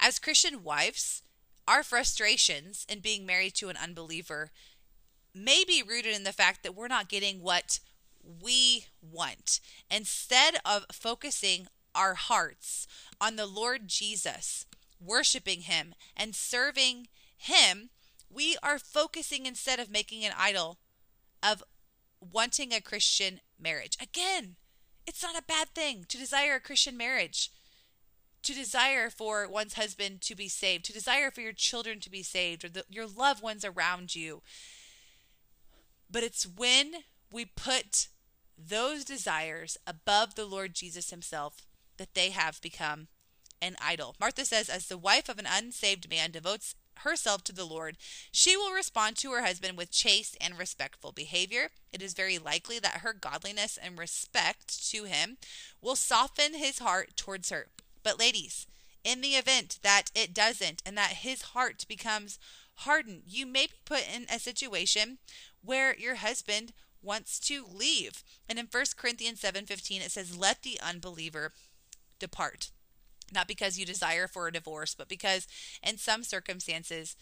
[0.01, 1.23] As Christian wives,
[1.69, 4.51] our frustrations in being married to an unbeliever
[5.35, 7.81] may be rooted in the fact that we're not getting what
[8.43, 9.61] we want.
[9.91, 12.87] Instead of focusing our hearts
[13.21, 14.65] on the Lord Jesus,
[14.99, 17.91] worshiping Him, and serving Him,
[18.31, 20.79] we are focusing instead of making an idol
[21.43, 21.63] of
[22.21, 23.99] wanting a Christian marriage.
[24.01, 24.57] Again,
[25.07, 27.51] it's not a bad thing to desire a Christian marriage,
[28.43, 32.23] to desire for one's husband to be saved, to desire for your children to be
[32.23, 34.43] saved, or the, your loved ones around you.
[36.11, 36.93] But it's when
[37.33, 38.09] we put
[38.59, 41.67] those desires above the Lord Jesus himself
[41.97, 43.09] that they have become
[43.63, 44.17] an idol.
[44.19, 47.97] Martha says, as the wife of an unsaved man devotes herself to the Lord,
[48.33, 51.69] she will respond to her husband with chaste and respectful behavior.
[51.93, 55.37] It is very likely that her godliness and respect to him
[55.81, 57.69] will soften his heart towards her.
[58.03, 58.67] But, ladies,
[59.05, 62.39] in the event that it doesn't and that his heart becomes
[62.77, 65.19] hardened, you may be put in a situation
[65.63, 66.73] where your husband
[67.03, 68.23] wants to leave.
[68.49, 71.53] And in 1 Corinthians 7:15 it says let the unbeliever
[72.19, 72.71] depart.
[73.33, 75.47] Not because you desire for a divorce, but because
[75.83, 77.17] in some circumstances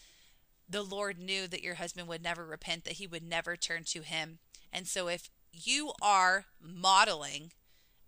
[0.67, 4.01] the Lord knew that your husband would never repent, that he would never turn to
[4.01, 4.39] him.
[4.71, 7.51] And so if you are modeling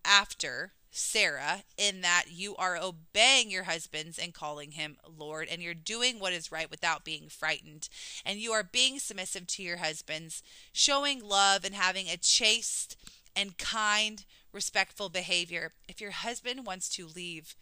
[0.06, 5.74] after Sarah in that you are obeying your husbands and calling him Lord, and you're
[5.74, 7.88] doing what is right without being frightened,
[8.26, 12.98] and you are being submissive to your husbands, showing love and having a chaste
[13.36, 15.72] and kind, respectful behavior.
[15.88, 17.56] If your husband wants to leave,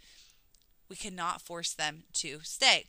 [0.89, 2.85] we cannot force them to stay.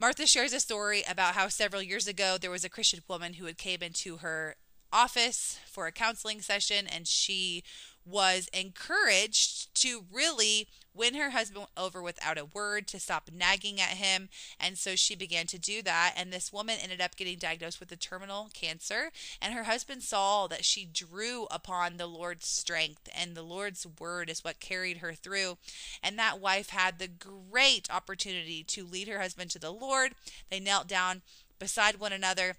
[0.00, 3.44] Martha shares a story about how several years ago there was a Christian woman who
[3.44, 4.56] had came into her
[4.92, 7.62] office for a counseling session and she
[8.04, 13.96] was encouraged to really win her husband over without a word, to stop nagging at
[13.96, 14.28] him.
[14.60, 16.14] And so she began to do that.
[16.16, 19.10] And this woman ended up getting diagnosed with a terminal cancer.
[19.40, 24.28] And her husband saw that she drew upon the Lord's strength, and the Lord's word
[24.28, 25.58] is what carried her through.
[26.02, 30.12] And that wife had the great opportunity to lead her husband to the Lord.
[30.50, 31.22] They knelt down
[31.58, 32.56] beside one another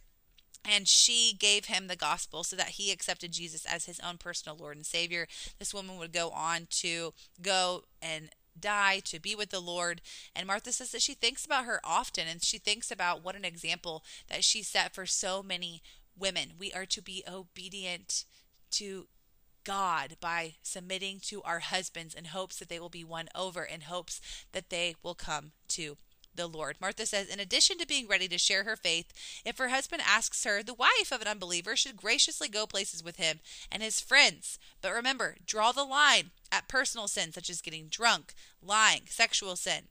[0.66, 4.58] and she gave him the gospel so that he accepted Jesus as his own personal
[4.58, 5.28] Lord and Savior.
[5.60, 10.02] This woman would go on to go and die to be with the Lord.
[10.36, 13.46] And Martha says that she thinks about her often and she thinks about what an
[13.46, 15.82] example that she set for so many
[16.18, 16.52] women.
[16.58, 18.26] We are to be obedient
[18.72, 19.08] to
[19.64, 23.82] God by submitting to our husbands in hopes that they will be won over, in
[23.82, 25.98] hopes that they will come to
[26.36, 26.78] the Lord.
[26.80, 29.14] Martha says, in addition to being ready to share her faith,
[29.46, 33.18] if her husband asks her, the wife of an unbeliever should graciously go places with
[33.18, 33.40] him
[33.72, 34.60] and his friends.
[34.82, 39.84] But remember, draw the line at personal sin, such as getting drunk, lying, sexual sin.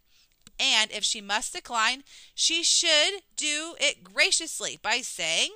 [0.59, 5.51] And if she must decline, she should do it graciously by saying,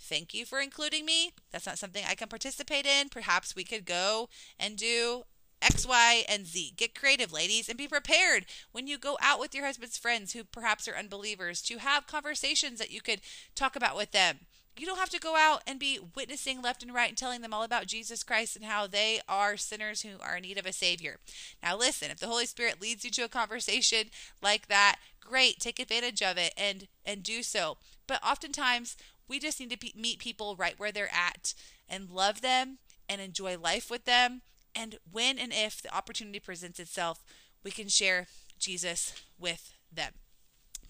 [0.00, 1.32] Thank you for including me.
[1.50, 3.08] That's not something I can participate in.
[3.08, 4.28] Perhaps we could go
[4.58, 5.24] and do
[5.60, 6.74] X, Y, and Z.
[6.76, 10.44] Get creative, ladies, and be prepared when you go out with your husband's friends who
[10.44, 13.20] perhaps are unbelievers to have conversations that you could
[13.54, 14.40] talk about with them.
[14.78, 17.52] You don't have to go out and be witnessing left and right and telling them
[17.52, 20.72] all about Jesus Christ and how they are sinners who are in need of a
[20.72, 21.18] Savior.
[21.60, 24.04] Now, listen, if the Holy Spirit leads you to a conversation
[24.40, 27.78] like that, great, take advantage of it and and do so.
[28.06, 28.96] But oftentimes,
[29.26, 31.54] we just need to meet people right where they're at
[31.88, 32.78] and love them
[33.08, 34.42] and enjoy life with them
[34.78, 37.24] and when and if the opportunity presents itself,
[37.64, 40.12] we can share Jesus with them.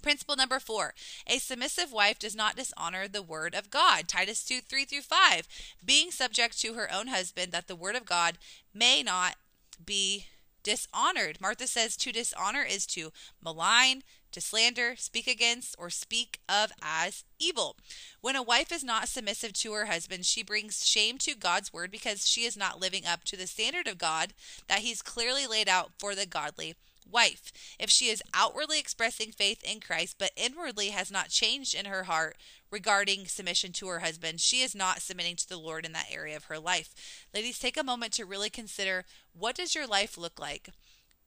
[0.02, 0.94] Principle number four
[1.26, 4.06] a submissive wife does not dishonor the word of God.
[4.06, 5.48] Titus 2 3 through 5.
[5.84, 8.38] Being subject to her own husband, that the word of God
[8.74, 9.36] may not
[9.84, 10.26] be
[10.62, 11.40] dishonored.
[11.40, 13.10] Martha says to dishonor is to
[13.42, 14.02] malign,
[14.32, 17.76] to slander, speak against, or speak of as evil.
[18.20, 21.90] When a wife is not submissive to her husband, she brings shame to God's word
[21.90, 24.32] because she is not living up to the standard of God
[24.68, 26.74] that He's clearly laid out for the godly
[27.10, 27.52] wife.
[27.78, 32.04] If she is outwardly expressing faith in Christ, but inwardly has not changed in her
[32.04, 32.36] heart
[32.70, 36.36] regarding submission to her husband, she is not submitting to the Lord in that area
[36.36, 36.94] of her life.
[37.34, 40.70] Ladies, take a moment to really consider what does your life look like?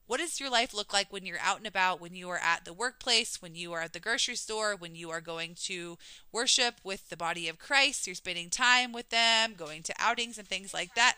[0.06, 2.64] What does your life look like when you're out and about, when you are at
[2.64, 5.96] the workplace, when you are at the grocery store, when you are going to
[6.32, 10.46] worship with the body of Christ, you're spending time with them, going to outings and
[10.46, 11.16] things like that?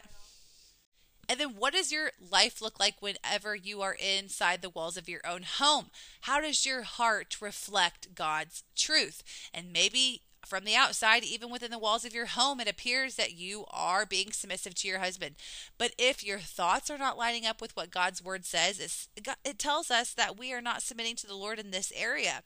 [1.29, 5.09] And then what does your life look like whenever you are inside the walls of
[5.09, 5.87] your own home?
[6.23, 9.23] How does your heart reflect God's truth?
[9.53, 13.33] And maybe from the outside, even within the walls of your home, it appears that
[13.35, 15.37] you are being submissive to your husband.
[15.79, 19.09] But if your thoughts are not lining up with what God's word says,
[19.45, 22.43] it tells us that we are not submitting to the Lord in this area.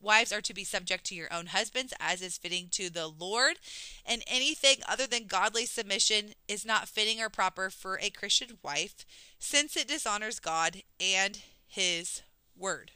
[0.00, 3.56] Wives are to be subject to your own husbands as is fitting to the Lord,
[4.04, 9.06] and anything other than godly submission is not fitting or proper for a Christian wife,
[9.38, 12.20] since it dishonors God and his
[12.54, 12.90] word.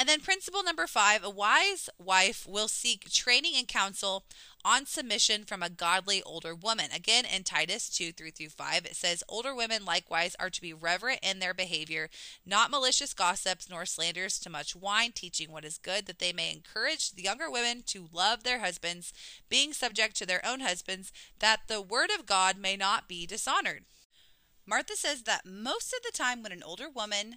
[0.00, 4.24] And then principle number five a wise wife will seek training and counsel
[4.64, 6.86] on submission from a godly older woman.
[6.90, 10.72] Again, in Titus 2 3 through 5, it says, Older women likewise are to be
[10.72, 12.08] reverent in their behavior,
[12.46, 16.50] not malicious gossips, nor slanders to much wine, teaching what is good, that they may
[16.50, 19.12] encourage the younger women to love their husbands,
[19.50, 23.84] being subject to their own husbands, that the word of God may not be dishonored.
[24.64, 27.36] Martha says that most of the time when an older woman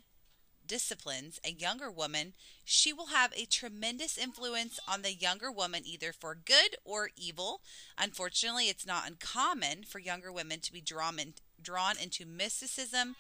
[0.67, 2.33] disciplines a younger woman,
[2.63, 7.61] she will have a tremendous influence on the younger woman, either for good or evil.
[7.97, 13.15] Unfortunately, it's not uncommon for younger women to be drawn, in, drawn into mysticism,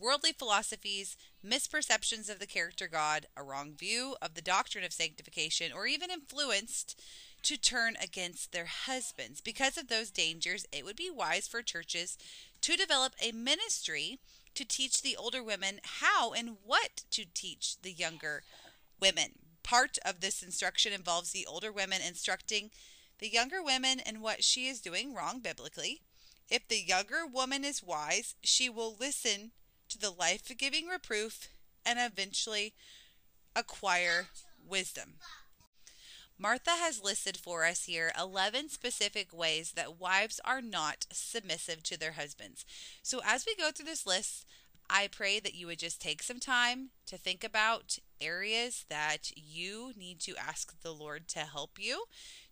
[0.00, 5.72] worldly philosophies, misperceptions of the character God, a wrong view of the doctrine of sanctification,
[5.72, 7.00] or even influenced
[7.42, 9.40] to turn against their husbands.
[9.40, 12.18] Because of those dangers, it would be wise for churches
[12.62, 14.18] to develop a ministry
[14.56, 18.42] to teach the older women how and what to teach the younger
[19.00, 19.32] women.
[19.62, 22.70] Part of this instruction involves the older women instructing
[23.18, 26.02] the younger women in what she is doing wrong biblically.
[26.48, 29.52] If the younger woman is wise, she will listen
[29.88, 31.48] to the life giving reproof
[31.84, 32.74] and eventually
[33.54, 34.26] acquire
[34.66, 35.14] wisdom.
[36.38, 41.98] Martha has listed for us here 11 specific ways that wives are not submissive to
[41.98, 42.66] their husbands.
[43.02, 44.44] So, as we go through this list,
[44.90, 49.92] I pray that you would just take some time to think about areas that you
[49.96, 52.04] need to ask the Lord to help you,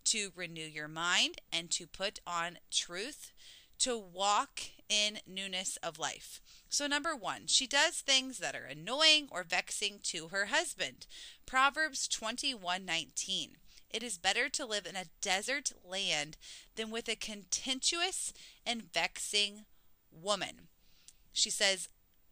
[0.05, 3.31] to renew your mind, and to put on truth,
[3.79, 6.41] to walk in newness of life.
[6.69, 11.05] So, number one, she does things that are annoying or vexing to her husband.
[11.45, 13.57] Proverbs 21 19.
[13.89, 16.37] It is better to live in a desert land
[16.75, 18.33] than with a contentious
[18.65, 19.65] and vexing
[20.11, 20.67] woman.
[21.31, 21.89] She says,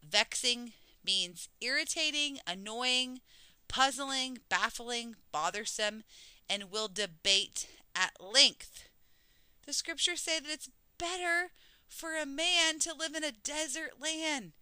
[0.07, 0.73] vexing
[1.05, 3.21] means irritating, annoying,
[3.67, 6.03] puzzling, baffling, bothersome,
[6.49, 8.89] and will debate at length.
[9.65, 11.51] The scriptures say that it's better
[11.87, 14.53] for a man to live in a desert land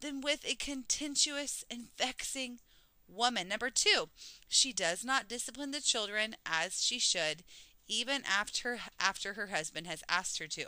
[0.00, 2.58] than with a contentious and vexing
[3.12, 3.48] woman.
[3.48, 4.08] Number two,
[4.48, 7.44] she does not discipline the children as she should,
[7.88, 10.66] even after after her husband has asked her to.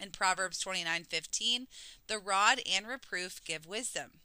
[0.00, 1.66] In Proverbs 29:15,
[2.06, 4.20] the rod and reproof give wisdom.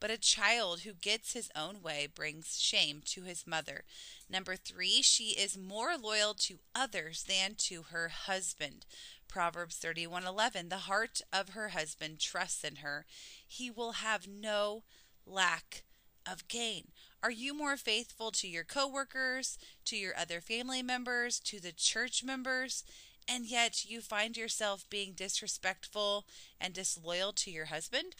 [0.00, 3.84] But a child who gets his own way brings shame to his mother.
[4.28, 8.84] Number three, she is more loyal to others than to her husband.
[9.28, 13.06] Proverbs 31:11, the heart of her husband trusts in her.
[13.46, 14.82] He will have no
[15.24, 15.84] lack
[16.30, 16.88] of gain?
[17.22, 22.24] Are you more faithful to your coworkers, to your other family members, to the church
[22.24, 22.84] members,
[23.28, 26.26] and yet you find yourself being disrespectful
[26.60, 28.16] and disloyal to your husband?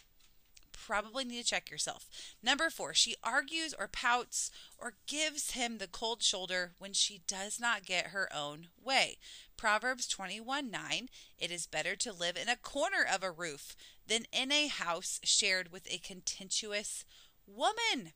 [0.73, 2.09] Probably need to check yourself.
[2.43, 7.61] Number four, she argues or pouts or gives him the cold shoulder when she does
[7.61, 9.19] not get her own way.
[9.57, 13.77] Proverbs 21 9, it is better to live in a corner of a roof
[14.07, 17.05] than in a house shared with a contentious
[17.47, 18.13] woman.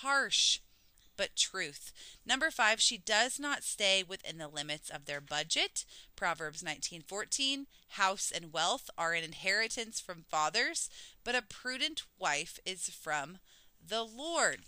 [0.00, 0.60] Harsh,
[1.16, 1.92] but truth.
[2.26, 5.84] Number five, she does not stay within the limits of their budget.
[6.16, 10.90] Proverbs 19:14, house and wealth are an inheritance from fathers,
[11.22, 13.38] but a prudent wife is from
[13.80, 14.64] the Lord.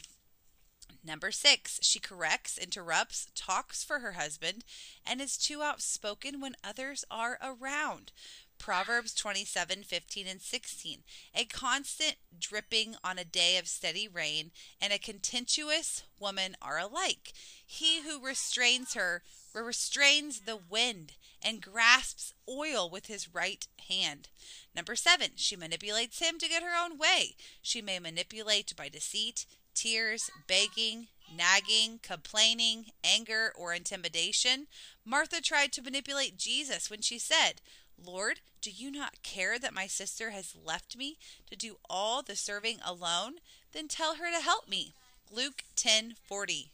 [1.02, 4.64] Number six, she corrects, interrupts, talks for her husband,
[5.04, 8.12] and is too outspoken when others are around.
[8.58, 10.98] Proverbs 27 15 and 16.
[11.34, 14.50] A constant dripping on a day of steady rain
[14.80, 17.32] and a contentious woman are alike.
[17.64, 19.22] He who restrains her
[19.54, 24.28] restrains the wind and grasps oil with his right hand.
[24.74, 27.36] Number seven, she manipulates him to get her own way.
[27.62, 34.66] She may manipulate by deceit, tears, begging, nagging, complaining, anger, or intimidation.
[35.04, 37.60] Martha tried to manipulate Jesus when she said,
[38.02, 41.18] Lord, do you not care that my sister has left me
[41.48, 43.36] to do all the serving alone?
[43.72, 44.94] Then tell her to help me.
[45.30, 46.70] Luke 10:40.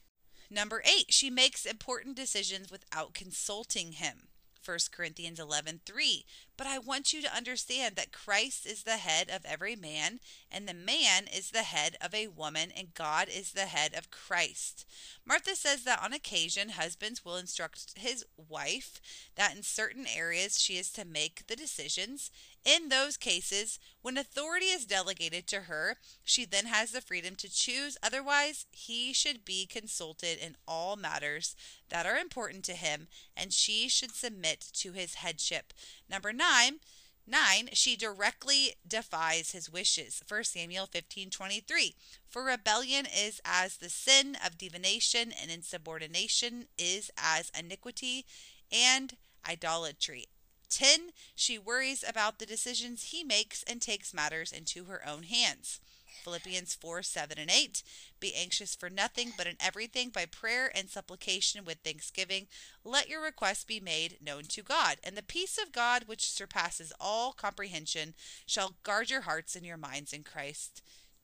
[0.50, 4.28] Number 8, she makes important decisions without consulting him.
[4.64, 6.24] 1 Corinthians 11 3.
[6.56, 10.68] But I want you to understand that Christ is the head of every man, and
[10.68, 14.86] the man is the head of a woman, and God is the head of Christ.
[15.24, 19.00] Martha says that on occasion, husbands will instruct his wife
[19.34, 22.30] that in certain areas she is to make the decisions.
[22.64, 27.52] In those cases, when authority is delegated to her, she then has the freedom to
[27.52, 27.96] choose.
[28.02, 31.56] Otherwise, he should be consulted in all matters
[31.88, 35.72] that are important to him, and she should submit to his headship.
[36.08, 36.80] Number nine,
[37.24, 40.22] Nine, she directly defies his wishes.
[40.26, 41.94] 1 Samuel 15 23.
[42.26, 48.26] For rebellion is as the sin of divination, and insubordination is as iniquity
[48.72, 49.16] and
[49.48, 50.26] idolatry.
[50.72, 51.10] 10.
[51.34, 55.80] She worries about the decisions he makes and takes matters into her own hands.
[56.22, 57.82] Philippians 4 7 and 8.
[58.20, 62.46] Be anxious for nothing, but in everything by prayer and supplication with thanksgiving,
[62.84, 64.98] let your requests be made known to God.
[65.02, 68.14] And the peace of God, which surpasses all comprehension,
[68.46, 70.82] shall guard your hearts and your minds in Christ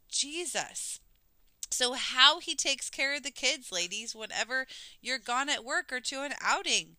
[0.09, 1.01] Jesus.
[1.71, 4.67] So, how he takes care of the kids, ladies, whenever
[5.01, 6.97] you're gone at work or to an outing.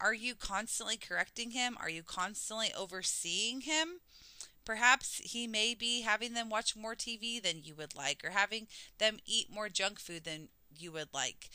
[0.00, 1.76] Are you constantly correcting him?
[1.80, 4.00] Are you constantly overseeing him?
[4.64, 8.68] Perhaps he may be having them watch more TV than you would like, or having
[8.98, 11.48] them eat more junk food than you would like.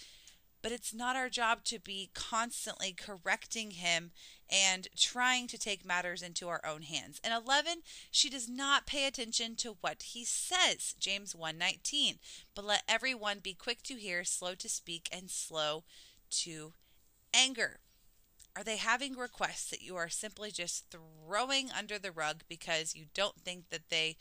[0.64, 4.12] But it's not our job to be constantly correcting him
[4.50, 7.20] and trying to take matters into our own hands.
[7.24, 10.96] And 11, she does not pay attention to what he says.
[10.98, 12.18] James 1:19.
[12.56, 15.84] But let everyone be quick to hear, slow to speak, and slow
[16.32, 16.74] to
[17.34, 17.83] anger.
[18.56, 23.06] Are they having requests that you are simply just throwing under the rug because you
[23.14, 24.18] don't think that they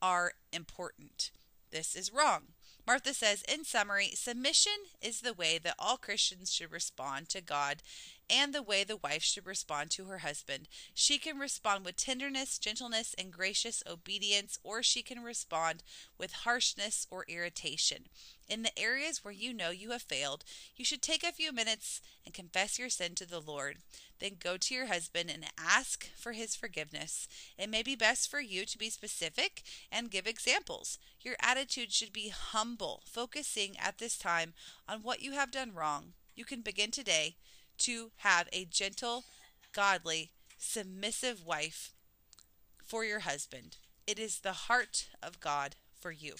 [0.00, 1.30] are important?
[1.70, 2.54] This is wrong.
[2.86, 7.82] Martha says, in summary, submission is the way that all Christians should respond to God
[8.30, 10.68] and the way the wife should respond to her husband.
[10.94, 15.82] She can respond with tenderness, gentleness, and gracious obedience, or she can respond
[16.18, 18.04] with harshness or irritation.
[18.48, 20.44] In the areas where you know you have failed,
[20.76, 23.78] you should take a few minutes and confess your sin to the Lord.
[24.20, 27.28] Then go to your husband and ask for his forgiveness.
[27.58, 29.62] It may be best for you to be specific
[29.92, 30.98] and give examples.
[31.20, 34.54] Your attitude should be humble, focusing at this time
[34.88, 36.14] on what you have done wrong.
[36.34, 37.36] You can begin today
[37.78, 39.24] to have a gentle,
[39.72, 41.92] godly, submissive wife
[42.84, 43.76] for your husband.
[44.06, 46.34] It is the heart of God for you.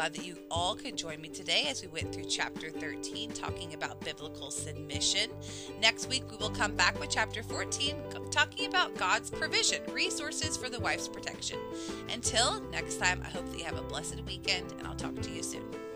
[0.00, 3.74] Glad that you all could join me today as we went through chapter 13 talking
[3.74, 5.28] about biblical submission.
[5.78, 7.96] Next week, we will come back with chapter 14
[8.30, 11.58] talking about God's provision, resources for the wife's protection.
[12.10, 15.30] Until next time, I hope that you have a blessed weekend, and I'll talk to
[15.30, 15.89] you soon.